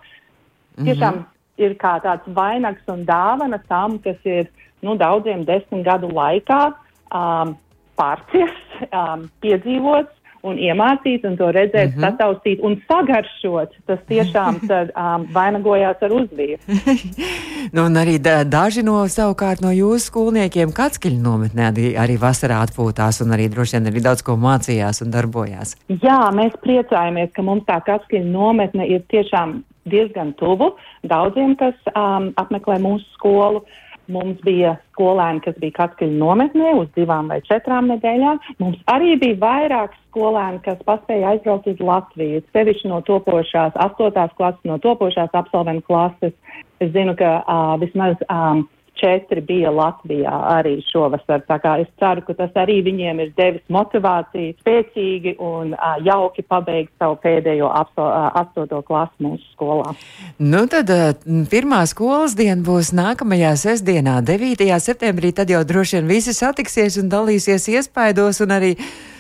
Mhm. 0.75 0.85
tiešām 0.89 1.25
ir 1.57 1.75
kā 1.79 2.01
tāds 2.03 2.25
vainags 2.27 2.83
un 2.91 3.05
dāvana 3.05 3.61
tam, 3.69 3.99
kas 3.99 4.17
ir 4.25 4.49
nu, 4.81 4.97
daudziem 4.97 5.45
desmit 5.45 5.85
gadu 5.85 6.09
laikā 6.09 6.73
um, 7.15 7.55
pārciest, 7.97 8.91
um, 8.91 9.29
piedzīvots. 9.41 10.11
Un 10.45 10.59
iemācīt, 10.61 11.25
un 11.25 11.37
to 11.39 11.49
redzēt, 11.49 11.95
mm 11.95 11.97
-hmm. 11.97 12.05
sataustīt 12.05 12.59
un 12.61 12.77
sagaršot. 12.87 13.71
Tas 13.85 13.99
tiešām 14.09 14.59
tad, 14.69 14.91
um, 14.93 15.25
vainagojās 15.33 16.01
ar 16.01 16.11
uzviju. 16.11 16.57
Nu, 17.73 17.85
un 17.89 17.97
arī 17.97 18.19
da, 18.21 18.43
daži 18.43 18.83
no 18.85 19.07
savukārt 19.09 19.61
no 19.61 19.71
jūsu 19.73 20.05
skolniekiem 20.05 20.71
Katskiļu 20.71 21.17
nometnē 21.21 21.63
arī, 21.71 21.87
arī 21.97 22.17
vasarā 22.21 22.59
atpūtās 22.61 23.23
un 23.25 23.33
arī 23.33 23.49
droši 23.49 23.77
vien 23.77 23.89
arī 23.89 24.03
daudz 24.05 24.21
ko 24.21 24.35
mācījās 24.37 25.01
un 25.01 25.11
darbojās. 25.11 25.73
Jā, 25.89 26.19
mēs 26.31 26.53
priecājamies, 26.61 27.31
ka 27.33 27.41
mums 27.41 27.65
tā 27.65 27.79
kaskiņa 27.85 28.31
nometne 28.31 28.85
ir 28.87 29.01
tiešām 29.09 29.63
diezgan 29.89 30.33
tuvu 30.39 30.75
daudziem, 31.09 31.55
kas 31.59 31.75
um, 31.93 32.31
apmeklē 32.41 32.77
mūsu 32.81 33.05
skolu. 33.17 33.63
Mums 34.11 34.41
bija 34.45 34.75
skolēni, 34.93 35.41
kas 35.45 35.55
bija 35.61 35.75
Katskiļa 35.79 36.17
nometnē 36.19 36.75
uz 36.79 36.89
divām 36.97 37.31
vai 37.31 37.39
četrām 37.47 37.89
nedēļām. 37.93 38.41
Mums 38.61 38.77
arī 38.91 39.15
bija 39.21 39.39
vairāk 39.41 39.95
skolēni, 40.09 40.61
kas 40.67 40.83
paspēja 40.87 41.33
aizbraukt 41.33 41.71
uz 41.71 41.81
Latviju, 41.81 42.43
sevišķi 42.53 42.91
no 42.91 43.01
topošās, 43.07 43.75
astotās 43.87 44.33
klases, 44.37 44.61
no 44.69 44.77
topošās 44.83 45.33
absolventu 45.33 45.87
klases. 45.89 46.35
Es 46.83 46.91
zinu, 46.93 47.15
ka 47.17 47.39
uh, 47.41 47.75
vismaz 47.81 48.21
um, 48.29 48.65
četri 48.99 49.41
bija 49.41 49.71
Latvijā 49.73 50.33
arī 50.55 50.77
šovasar. 50.89 51.43
Tā 51.49 51.57
kā 51.63 51.75
es 51.83 51.89
ceru, 52.01 52.23
ka 52.27 52.35
tas 52.37 52.53
arī 52.59 52.79
viņiem 52.85 53.21
ir 53.23 53.33
devis 53.37 53.63
motivāciju 53.71 54.55
spēcīgi 54.61 55.35
un 55.43 55.73
uh, 55.75 55.95
jauki 56.05 56.45
pabeigt 56.47 56.93
savu 56.99 57.17
pēdējo 57.23 57.71
astoto 57.71 58.81
klasu 58.87 59.27
mūsu 59.27 59.49
skolā. 59.55 59.95
Nu, 60.39 60.65
tad 60.71 60.91
uh, 60.93 61.09
pirmā 61.51 61.83
skolas 61.89 62.37
diena 62.37 62.61
būs 62.65 62.93
nākamajā 62.95 63.55
sestdienā, 63.65 64.21
9. 64.25 64.69
septembrī. 64.83 65.33
Tad 65.35 65.51
jau 65.51 65.63
droši 65.67 65.99
vien 65.99 66.13
visi 66.15 66.35
satiksies 66.35 66.99
un 67.01 67.11
dalīsies 67.11 67.69
iespaidos 67.75 68.41
un 68.45 68.55
arī 68.55 68.75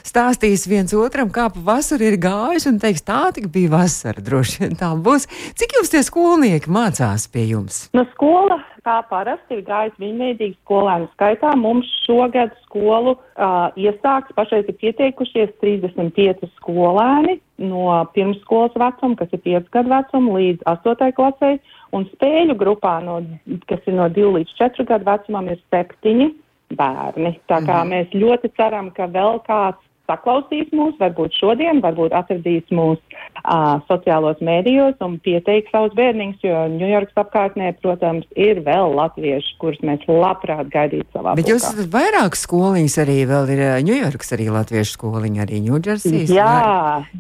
stāstīs 0.05 0.67
viens 0.69 0.93
otram, 0.95 1.31
kā 1.33 1.47
pa 1.53 1.63
vasaru 1.73 2.07
ir 2.07 2.19
gājis 2.21 2.69
un 2.69 2.79
teiks, 2.81 3.03
tā 3.05 3.27
tik 3.35 3.49
bija 3.53 3.73
vasara. 3.73 4.23
Droši 4.23 4.63
vien 4.63 4.77
tā 4.79 4.91
būs. 4.95 5.27
Cik 5.57 5.77
jums 5.79 5.91
tie 5.93 6.03
skolnieki 6.05 6.71
mācās 6.71 7.27
pie 7.31 7.47
jums? 7.49 7.85
No 7.97 8.05
skola, 8.13 8.59
kā 8.85 8.99
parasti, 9.09 9.57
ir 9.57 9.65
gājis 9.65 9.97
viņveidīgi 10.01 10.57
skolēnu 10.61 11.09
skaitā. 11.15 11.55
Mums 11.59 11.89
šogad 12.05 12.53
skolu 12.65 13.15
uh, 13.15 13.73
iesāks, 13.79 14.33
pašreiz 14.37 14.69
ir 14.69 14.77
pieteikušies 14.83 15.57
35 15.63 16.45
skolēni 16.59 17.39
no 17.63 18.03
pirmsskolas 18.13 18.75
vecuma, 18.75 19.15
kas 19.19 19.31
ir 19.33 19.41
5 19.45 19.69
gadu 19.73 19.93
vecuma, 19.93 20.37
līdz 20.37 20.65
8 20.67 21.13
klasē, 21.15 21.51
un 21.95 22.07
spēļu 22.11 22.57
grupā, 22.59 22.97
no, 23.05 23.21
kas 23.69 23.85
ir 23.87 23.95
no 23.95 24.09
2 24.11 24.33
līdz 24.39 24.57
4 24.59 24.87
gadu 24.89 25.07
vecumam, 25.07 25.47
ir 25.53 25.61
7 25.73 26.33
bērni. 26.75 27.35
Tā 27.49 27.61
kā 27.63 27.81
mm. 27.81 27.93
mēs 27.93 28.15
ļoti 28.15 28.51
ceram, 28.57 28.91
ka 28.95 29.07
vēl 29.11 29.39
kāds 29.47 29.81
saklausīs 30.09 30.71
mūs, 30.75 30.95
varbūt 30.99 31.35
šodien, 31.39 31.81
varbūt 31.83 32.13
atradīs 32.15 32.65
mūs 32.73 32.99
uh, 32.99 33.81
sociālos 33.89 34.41
mēdījos 34.45 35.01
un 35.05 35.17
pieteiks 35.25 35.73
savus 35.73 35.95
bērniņus, 35.97 36.43
jo 36.45 36.63
Ņujorkas 36.75 37.21
apkārtnē, 37.23 37.71
protams, 37.81 38.27
ir 38.37 38.61
vēl 38.65 38.95
latvieši, 38.97 39.55
kurus 39.61 39.81
mēs 39.85 40.05
labprāt 40.09 40.69
gaidītu 40.73 41.07
savā 41.15 41.35
Bet 41.39 41.49
jūs 41.51 41.65
esat 41.69 41.89
vairāk 41.93 42.37
skoliņas 42.39 42.99
arī, 43.05 43.17
vēl 43.29 43.51
ir 43.55 43.65
Ņujorkas 43.89 44.35
arī 44.37 44.49
latviešu 44.53 44.97
skoliņa, 44.97 45.43
arī 45.47 45.63
Ņūdžersijas. 45.69 46.35
Jā, 46.35 46.53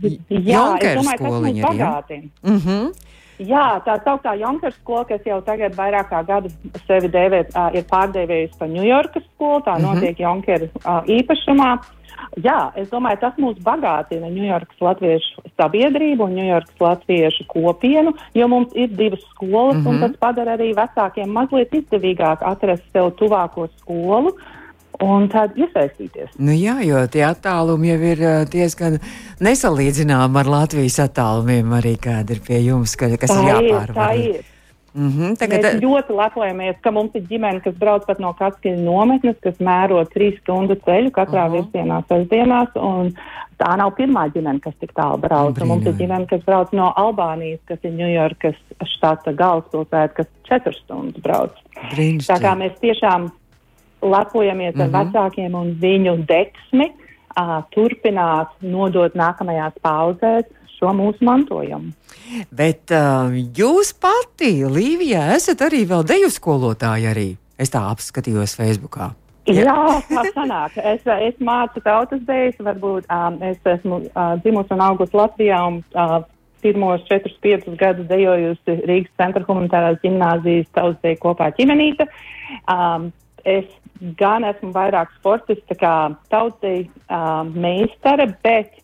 jā, 0.03 0.15
Jonkeru 0.29 0.93
es 0.93 1.01
domāju, 1.01 1.19
tas 1.19 1.27
mūs 1.27 1.49
arī, 1.49 1.57
ja? 1.59 1.73
bagātina. 1.73 2.31
Mm 2.45 2.61
-hmm. 2.65 3.04
Jā, 3.39 3.81
tā 3.83 3.97
sauktā 4.03 4.31
Junkers 4.39 4.77
skola, 4.79 5.03
kas 5.09 5.25
jau 5.27 5.41
tagad 5.43 5.75
vairāk 5.75 6.07
kā 6.09 6.21
gadu 6.23 6.49
sevi 6.87 7.09
dēvē, 7.11 7.41
uh, 7.51 7.67
ir 7.75 7.83
pārdēvējusi 7.89 8.57
par 8.59 8.69
Ņujorkas 8.71 9.23
skolu, 9.33 9.61
tā 9.65 9.75
Mhm. 9.75 9.83
notiek 9.83 10.19
Junkera 10.19 10.65
uh, 10.85 11.03
īpašumā. 11.03 11.77
Jā, 12.43 12.71
es 12.75 12.89
domāju, 12.89 13.19
tas 13.19 13.35
mūs 13.39 13.59
bagātina 13.63 14.27
Ņujorkas 14.31 14.79
latviešu 14.79 15.43
sabiedrību 15.59 16.23
un 16.23 16.35
Ņujorkas 16.35 16.79
latviešu 16.79 17.45
kopienu, 17.47 18.13
jo 18.33 18.47
mums 18.47 18.71
ir 18.75 18.87
divas 18.87 19.23
skolas, 19.31 19.75
mm 19.75 19.83
-hmm. 19.83 19.89
un 19.89 19.99
tas 19.99 20.11
padara 20.19 20.57
arī 20.57 20.73
vecākiem 20.75 21.27
mazliet 21.27 21.71
izdevīgāk 21.73 22.37
atrast 22.41 22.83
sev 22.93 23.11
tuvāko 23.19 23.67
skolu. 23.79 24.31
Un 25.03 25.27
tad 25.31 25.57
iesaistīties. 25.59 26.35
Nu 26.39 26.55
jā, 26.55 26.77
jo 26.87 27.01
tie 27.11 27.25
attālumi 27.27 27.91
jau 27.91 28.01
ir 28.13 28.23
uh, 28.23 28.41
diezgan 28.47 28.99
nesalīdzināmi 29.43 30.41
ar 30.41 30.51
Latvijas 30.53 30.99
attālumiem, 31.03 31.73
arī 31.75 31.95
kāda 32.01 32.37
ir 32.37 32.43
pie 32.45 32.61
jums, 32.63 32.95
ka, 32.99 33.11
kas 33.19 33.33
tā 33.33 33.41
ir 33.41 33.49
ir, 33.49 33.71
jāpārvar. 33.71 33.95
tā 33.95 34.09
ir. 34.23 34.43
Mm 34.95 35.09
-hmm, 35.11 35.35
tagad, 35.35 35.59
Mēs 35.59 35.81
ļoti 35.83 36.13
lepojamies, 36.15 36.75
ka 36.81 36.91
mums 36.91 37.15
ir 37.15 37.23
ģimene, 37.27 37.59
kas 37.59 37.73
brauc 37.75 38.05
pat 38.07 38.19
no 38.19 38.31
Katskiņa 38.33 38.79
nometnes, 38.79 39.35
kas 39.43 39.57
mēro 39.59 40.05
trīs 40.07 40.39
stundu 40.39 40.75
ceļu 40.85 41.11
katrā 41.11 41.47
uh. 41.47 41.51
-huh. 41.51 41.55
virzienā 41.55 42.03
sestdienās. 42.07 42.71
un 42.75 43.11
Tā 43.55 43.71
nav 43.79 43.93
pirmā 43.95 44.25
ģimene, 44.33 44.59
kas 44.63 44.75
tik 44.81 44.91
tālu 44.97 45.21
brauc. 45.23 45.59
Mums 45.63 45.87
ir 45.87 45.95
ģimene, 45.95 46.27
kas 46.27 46.43
brauc 46.43 46.73
no 46.75 46.89
Albānijas, 46.99 47.61
kas 47.69 47.79
ir 47.87 47.93
Ņujorkas 47.95 48.57
štata 48.95 49.31
galvaspilsēta, 49.39 50.11
kas 50.17 50.27
četras 50.49 50.79
stundas 50.83 51.23
brauc. 51.23 51.61
Tā 52.27 52.39
kā 52.43 52.51
mēs 52.59 52.75
tiešām 52.83 53.29
lepojamies 54.11 54.75
ar 54.75 54.87
Mhm. 54.87 54.95
vecākiem 54.99 55.55
un 55.55 55.73
viņu 55.81 56.17
deksmi 56.27 56.91
uh, 56.91 57.63
turpināt 57.75 58.53
nodot 58.61 59.13
nākamajās 59.15 59.73
paudzēs 59.83 60.45
šo 60.75 60.91
mūsu 60.93 61.23
mantojumu. 61.23 61.93
Bet 62.51 62.91
uh, 62.91 63.31
jūs 63.31 63.93
pati, 63.93 64.65
Līvija, 64.65 65.33
esat 65.35 65.61
arī 65.67 65.85
vēl 65.87 66.03
deju 66.03 66.29
skolotāja 66.29 67.13
arī. 67.15 67.35
Es 67.57 67.71
tā 67.71 67.85
apskatījos 67.87 68.57
Facebookā. 68.59 69.13
Jā, 69.45 70.01
tā 70.09 70.23
sanāk. 70.33 70.73
Es, 70.81 71.03
es 71.05 71.35
mācu 71.39 71.79
tautas 71.85 72.19
dēļas, 72.25 72.57
varbūt 72.65 73.05
um, 73.13 73.37
es 73.45 73.59
esmu 73.63 74.01
uh, 74.09 74.33
dzimusi 74.41 74.73
un 74.73 74.81
augusi 74.81 75.15
Latvijā 75.15 75.59
un 75.67 75.83
uh, 75.93 76.23
pirmos 76.65 77.03
4-5 77.11 77.75
gadus 77.77 78.07
dejojusi 78.09 78.79
Rīgas 78.89 79.13
centra 79.21 79.45
humanitārās 79.45 80.01
gimnāzijas 80.01 80.71
tautas 80.73 80.97
dēļu 81.05 81.21
kopā 81.21 81.51
ķimenīte. 81.59 82.07
Um, 82.65 83.11
es 83.45 83.65
gan 84.19 84.43
esmu 84.43 84.73
vairāk 84.75 85.13
sportists, 85.19 85.79
kā 85.79 85.95
tautas 86.33 86.59
dēļu 86.61 86.89
um, 87.07 87.55
meistare, 87.55 88.27
bet, 88.43 88.75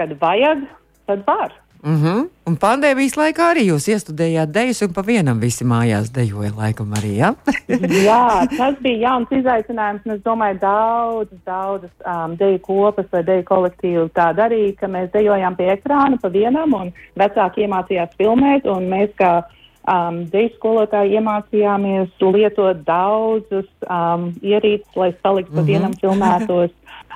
kad 0.00 0.14
vajag, 0.20 0.66
tad 1.08 1.24
var. 1.26 1.54
Mm 1.82 1.96
-hmm. 2.02 2.28
Un 2.46 2.56
pandēmijas 2.56 3.14
laikā 3.16 3.42
arī 3.52 3.62
jūs 3.68 3.86
iestudējāt 3.88 4.50
dejas, 4.50 4.82
un 4.82 4.92
pa 4.92 5.02
vienam 5.02 5.38
visi 5.40 5.64
mājās 5.64 6.10
dejoja 6.10 6.50
laikam 6.56 6.92
arī, 6.92 7.12
ja? 7.16 7.34
Jā, 8.08 8.48
tas 8.56 8.74
bija 8.80 8.98
jauns 8.98 9.30
izaicinājums, 9.30 10.00
un 10.04 10.12
es 10.12 10.20
domāju, 10.22 10.58
daudz, 10.60 11.30
daudz 11.46 11.84
um, 12.06 12.36
deju 12.36 12.58
kopas 12.58 13.06
vai 13.12 13.22
deju 13.22 13.44
kolektīvu 13.44 14.08
tā 14.08 14.32
darīja, 14.34 14.74
ka 14.80 14.86
mēs 14.86 15.12
dejojām 15.12 15.56
pie 15.56 15.70
ekrāna 15.76 16.18
pa 16.22 16.28
vienam, 16.28 16.74
un 16.74 16.92
vecāki 17.16 17.62
iemācījās 17.62 18.16
filmēt, 18.18 18.66
un 18.66 18.90
mēs 18.90 19.14
kā 19.14 19.42
um, 19.88 20.20
deju 20.32 20.52
skolotāji 20.56 21.16
iemācījāmies 21.18 22.12
lietot 22.20 22.84
daudzus 22.86 23.68
um, 23.88 24.28
ierīces, 24.44 24.90
lai 24.96 25.12
saliktu 25.22 25.56
pa 25.56 25.62
vienam 25.62 25.90
mm 25.90 25.96
-hmm. 25.96 26.00
filmētos 26.02 26.70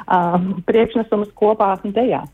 um, 0.07 0.63
priekšnesumus 0.67 1.31
kopā 1.37 1.77
un 1.85 1.93
dejā. 1.93 2.25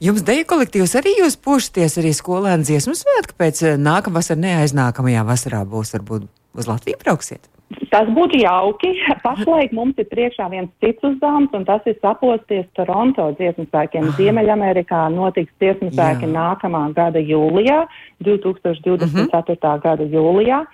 Jums 0.00 0.22
deju 0.22 0.46
kolektīvs 0.46 0.96
arī 1.00 1.18
jūs 1.20 1.36
pušaties 1.36 1.98
arī 1.98 2.14
skolēnu 2.14 2.62
dziesmu 2.64 2.94
svētku 2.94 3.38
pēc 3.38 3.62
nākamvasar 3.78 4.36
neaiznākamajā 4.36 5.24
vasarā 5.26 5.64
būs 5.64 5.94
varbūt 5.94 6.28
uz 6.54 6.66
Latviju 6.66 6.96
brauksiet? 7.04 7.57
Tas 7.92 8.08
būtu 8.16 8.40
jauki. 8.40 8.94
Pašlaik 9.24 9.72
mums 9.76 9.98
ir 10.00 10.08
priekšā 10.08 10.48
viens 10.52 10.70
cits 10.80 11.04
uzdevums, 11.04 11.52
un 11.56 11.66
tas 11.68 11.84
ir 11.88 11.98
saposties 12.00 12.66
Toronto 12.76 13.28
dziesmu 13.36 13.66
svēkiem. 13.68 14.08
Ziemeļamerikā 14.16 15.04
notiks 15.12 15.52
dziesmu 15.60 15.92
svēki 15.92 16.30
nākamā 16.32 16.86
gada 16.96 17.20
jūlijā, 17.20 17.82
2024. 18.24 19.08
Mm 19.08 19.28
-hmm. 19.28 19.80
gada 19.84 20.04
jūlijā. 20.04 20.64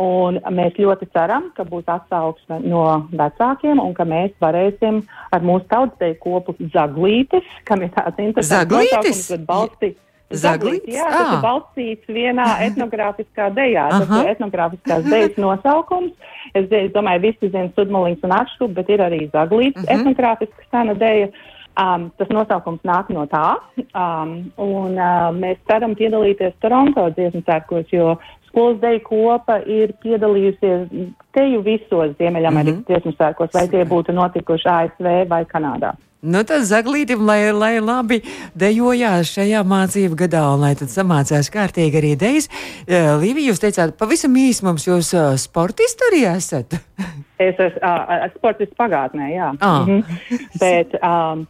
Un 0.00 0.38
mēs 0.54 0.78
ļoti 0.78 1.10
ceram, 1.12 1.50
ka 1.56 1.64
būs 1.64 1.84
atsauksme 1.86 2.60
no 2.64 3.06
vecākiem 3.12 3.80
un 3.82 3.94
ka 3.94 4.04
mēs 4.04 4.30
varēsim 4.40 5.02
ar 5.30 5.42
mūsu 5.42 5.66
tautsdeju 5.68 6.14
kopu 6.22 6.54
zaglītes, 6.72 7.44
kam 7.64 7.82
ir 7.82 7.90
tāds 7.90 8.18
interesants 8.18 8.72
nosaukums, 8.72 9.28
kad 9.28 9.46
balstīt. 9.46 9.98
Zaglīts, 10.30 10.86
jā, 10.86 11.06
tas 11.10 11.20
ah. 11.26 11.30
ir 11.34 11.40
balstīts 11.42 12.10
vienā 12.14 12.48
etnogrāfiskā 12.68 13.48
dejā. 13.54 13.86
Aha. 13.90 14.00
Tas 14.00 14.12
ir 14.20 14.32
etnogrāfiskās 14.34 15.06
dejas 15.10 15.38
nosaukums. 15.42 16.12
Es, 16.54 16.66
es 16.70 16.92
domāju, 16.94 17.24
visi 17.28 17.50
zina 17.50 17.70
sudmalings 17.74 18.22
un 18.26 18.34
atšķup, 18.38 18.74
bet 18.76 18.92
ir 18.94 19.02
arī 19.06 19.24
zaglīts 19.32 19.80
uh 19.80 19.82
mhm. 19.82 19.88
-huh. 19.88 19.96
etnogrāfiska 19.98 20.68
sena 20.70 20.94
deja. 20.94 21.32
Um, 21.80 22.10
tas 22.18 22.28
nosaukums 22.28 22.82
nāk 22.84 23.08
no 23.14 23.24
tā, 23.30 23.56
um, 23.94 24.50
un 24.58 24.98
uh, 24.98 25.30
mēs 25.32 25.56
ceram 25.70 25.94
piedalīties 25.94 26.58
Toronto 26.60 27.06
dziesmu 27.14 27.42
sērkos, 27.46 27.86
jo 27.94 28.16
skolas 28.48 28.80
deju 28.82 29.00
kopa 29.06 29.60
ir 29.66 29.94
piedalījusies 30.02 30.90
teju 31.32 31.62
visos 31.62 32.16
Ziemeļamerikas 32.18 32.74
mm 32.74 32.82
-hmm. 32.82 32.86
dziesmu 32.86 33.12
sērkos, 33.12 33.54
vai 33.54 33.68
tie 33.68 33.84
būtu 33.84 34.12
notikuši 34.12 34.68
ASV 34.68 35.28
vai 35.30 35.44
Kanādā. 35.44 35.94
Nu, 36.20 36.42
tad 36.44 36.66
zaglītim, 36.68 37.22
lai, 37.24 37.48
lai 37.56 37.78
labi 37.80 38.18
dejojās 38.60 39.30
šajā 39.32 39.62
mācību 39.64 40.18
gadā, 40.20 40.42
un 40.52 40.66
lai 40.66 40.74
tad 40.76 40.92
samācās 40.92 41.48
kārtīgi 41.52 41.96
arī 41.96 42.10
dejas. 42.20 42.50
Līvija, 42.84 43.48
jūs 43.48 43.62
teicāt, 43.62 43.94
pavisam 43.96 44.36
īsi 44.36 44.66
mums 44.66 44.84
jūs 44.84 45.14
uh, 45.16 45.30
sportisti 45.40 46.04
arī 46.10 46.26
esat? 46.28 46.76
es 47.46 47.56
esmu 47.56 47.80
uh, 47.80 48.26
sportists 48.34 48.76
pagātnē, 48.76 49.30
jā. 49.32 49.48
Ah. 49.64 49.88
-hmm. 49.88 50.44
bet, 50.60 50.92
um, 51.00 51.46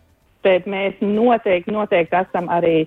bet 0.46 0.70
mēs 0.70 1.02
noteikti, 1.02 1.74
noteikti 1.74 2.22
esam 2.22 2.46
arī 2.46 2.86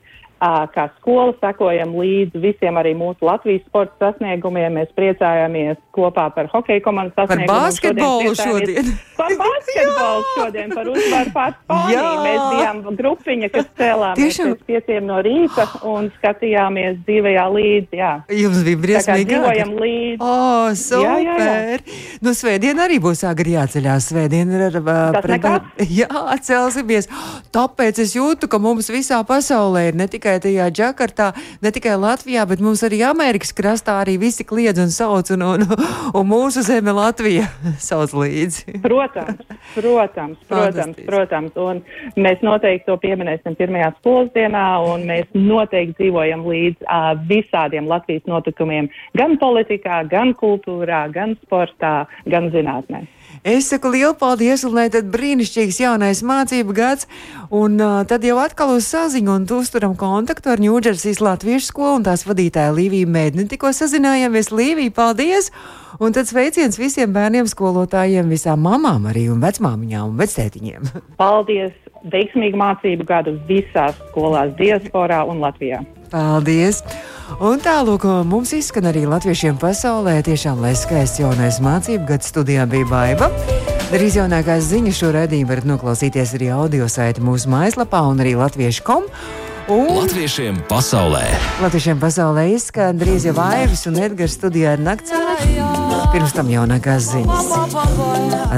kā 0.73 0.87
skola 0.97 1.33
sekojam 1.39 1.93
līdzi 1.97 2.41
visiem 2.41 2.77
arī 2.79 2.93
mūsu 2.97 3.25
Latvijas 3.27 3.63
sporta 3.67 4.09
sasniegumiem. 4.09 4.79
Mēs 4.79 4.91
priecājāmies 4.97 5.79
kopā 5.95 6.27
par 6.35 6.49
hokeja 6.51 6.83
komandas 6.83 7.15
sasniegumiem. 7.17 7.47
Par 7.47 7.67
basketbolu 7.67 8.33
šodien. 8.37 8.91
Par 9.17 9.35
basketbolu 9.43 10.25
šodien, 10.33 10.73
par 10.75 10.89
uzvaru 10.91 11.33
pār 11.35 11.55
Spāniju. 11.63 12.07
Mēs 12.23 12.41
bijām 12.53 12.81
grupiņa, 12.97 13.49
kas 13.53 13.69
cēlāmies 13.79 14.39
pēc 14.43 14.65
pieciem 14.67 15.07
no 15.07 15.21
rīta 15.23 15.67
un 15.87 16.09
skatījāmies 16.17 16.99
dzīvajā 17.07 17.45
līdzi. 17.57 18.01
Jā. 18.01 18.13
Jums 18.43 18.63
bija 18.67 18.81
briesmīgi. 18.83 19.29
Dzīvojam 19.31 19.73
līdzi. 19.79 20.19
O, 20.19 20.33
oh, 20.33 20.69
super! 20.77 21.07
Jā, 21.07 21.15
jā, 21.23 21.37
jā. 21.47 21.99
Nu, 22.23 22.33
svētdien 22.37 22.79
arī 22.83 22.99
būs 23.03 23.23
agri 23.27 23.55
jāceļās. 23.55 24.09
Svētdien 24.11 24.51
ir 24.53 24.67
ar 24.69 24.79
uh, 24.81 25.19
pret... 25.23 25.47
Jā, 26.03 26.09
celsimies. 26.43 27.09
Tāpēc 27.53 27.99
es 28.03 28.15
jūtu, 28.17 28.49
ka 28.51 28.59
mums 28.61 28.89
visā 28.93 29.19
pasaulē 29.27 29.87
ir 29.91 29.97
ne 29.99 30.07
tikai 30.11 30.32
tikai 30.33 30.41
tajā 30.41 30.69
Džakartā, 30.71 31.33
ne 31.61 31.71
tikai 31.71 31.97
Latvijā, 31.97 32.45
bet 32.47 32.61
mums 32.61 32.83
arī 32.83 33.03
Amerikas 33.05 33.53
krastā 33.53 33.99
arī 34.01 34.17
visi 34.17 34.43
kliedz 34.43 34.79
un 34.79 34.89
sauc, 34.89 35.29
un, 35.33 35.41
un, 35.41 35.65
un 36.13 36.27
mūsu 36.27 36.63
zeme 36.63 36.91
Latvija 36.91 37.47
sauc 37.79 38.13
līdzi. 38.13 38.79
Protams, 38.81 39.43
protams, 39.75 40.37
protams, 40.49 40.97
protams, 41.05 41.53
un 41.55 41.83
mēs 42.17 42.41
noteikti 42.41 42.87
to 42.87 42.97
pieminēsim 42.97 43.55
pirmajā 43.55 43.93
skolas 43.99 44.31
dienā, 44.33 44.65
un 44.87 45.05
mēs 45.09 45.29
noteikti 45.33 46.03
dzīvojam 46.03 46.45
līdz 46.47 46.85
uh, 46.85 47.11
visādiem 47.29 47.87
Latvijas 47.89 48.25
notikumiem, 48.29 48.89
gan 49.17 49.37
politikā, 49.41 50.03
gan 50.09 50.33
kultūrā, 50.33 51.05
gan 51.13 51.37
sportā, 51.43 52.05
gan 52.25 52.49
zinātnē. 52.53 53.05
Es 53.43 53.67
saku 53.71 53.89
lielu 53.91 54.13
paldies, 54.15 54.61
un 54.63 54.75
lai 54.77 54.85
tad 54.93 55.09
brīnišķīgs 55.11 55.81
jaunais 55.81 56.21
mācību 56.23 56.75
gads, 56.77 57.09
un 57.51 57.75
uh, 57.81 58.03
tad 58.07 58.23
jau 58.23 58.37
atkal 58.39 58.75
uz 58.77 58.87
saziņu 58.87 59.33
un 59.33 59.47
uzturam 59.57 59.97
kontaktu 59.99 60.12
ar 60.53 60.61
Ņūdžersijas 60.61 61.21
Latviešu 61.23 61.71
skolu 61.71 61.95
un 61.97 62.03
tās 62.05 62.25
vadītāju 62.27 62.75
Līviju 62.77 63.07
Mēdni. 63.09 63.47
Tikko 63.49 63.71
sazinājāmies, 63.73 64.51
Līvija, 64.53 64.93
paldies! 64.93 65.49
Un 66.01 66.13
tad 66.13 66.29
sveiciens 66.29 66.77
visiem 66.77 67.13
bērniem, 67.13 67.49
skolotājiem, 67.49 68.29
visām 68.29 68.61
mamām 68.65 69.07
arī 69.09 69.27
un 69.33 69.41
vecmāmiņām 69.41 70.11
un 70.11 70.21
vectētiņiem. 70.21 70.91
Paldies! 71.21 71.73
Veiksmīgu 72.13 72.59
mācību 72.59 73.07
gadu 73.07 73.37
visās 73.47 73.97
skolās, 74.11 74.53
diasporā 74.59 75.23
un 75.29 75.41
Latvijā. 75.41 75.81
Paldies! 76.13 76.83
Un 77.41 77.61
tālāk 77.63 78.03
mums 78.29 78.51
izskan 78.53 78.91
arī 78.91 79.07
latviešiem 79.09 79.55
pasaulē. 79.61 80.19
Tiešām 80.27 80.59
lai 80.61 80.75
skaists 80.77 81.23
jaunais 81.23 81.57
mācību 81.63 82.05
gads 82.11 82.29
studijā 82.29 82.67
bija 82.69 82.89
baiva. 82.91 83.31
Drīz 83.93 84.19
jaunākās 84.19 84.67
ziņas 84.69 84.99
šo 84.99 85.09
redzējumu 85.15 85.49
varat 85.49 85.69
noklausīties 85.69 86.35
arī 86.37 86.51
audio 86.53 86.85
saiti 86.89 87.23
mūsu 87.23 87.49
mājaslapā 87.53 88.03
un 88.09 88.21
arī 88.21 88.35
latviešu 88.39 88.85
kom. 88.85 89.09
Un 89.71 89.87
Latviešiem 89.95 90.57
pasaulē. 90.67 91.21
Latviešiem 91.63 91.95
pasaulē 91.95 92.49
izskan 92.51 92.97
drīz 92.99 93.23
jau 93.29 93.35
Aivis 93.39 93.85
un 93.87 93.95
Edgars 93.95 94.35
studijā 94.35 94.73
ir 94.75 94.81
nakts. 94.83 95.13
Pirms 96.11 96.35
tam 96.35 96.51
jaunākās 96.51 97.07
ziņas. 97.13 97.47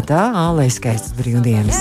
Tā, 0.10 0.24
ālē 0.48 0.66
skaistas 0.74 1.14
brīvdienas. 1.14 1.78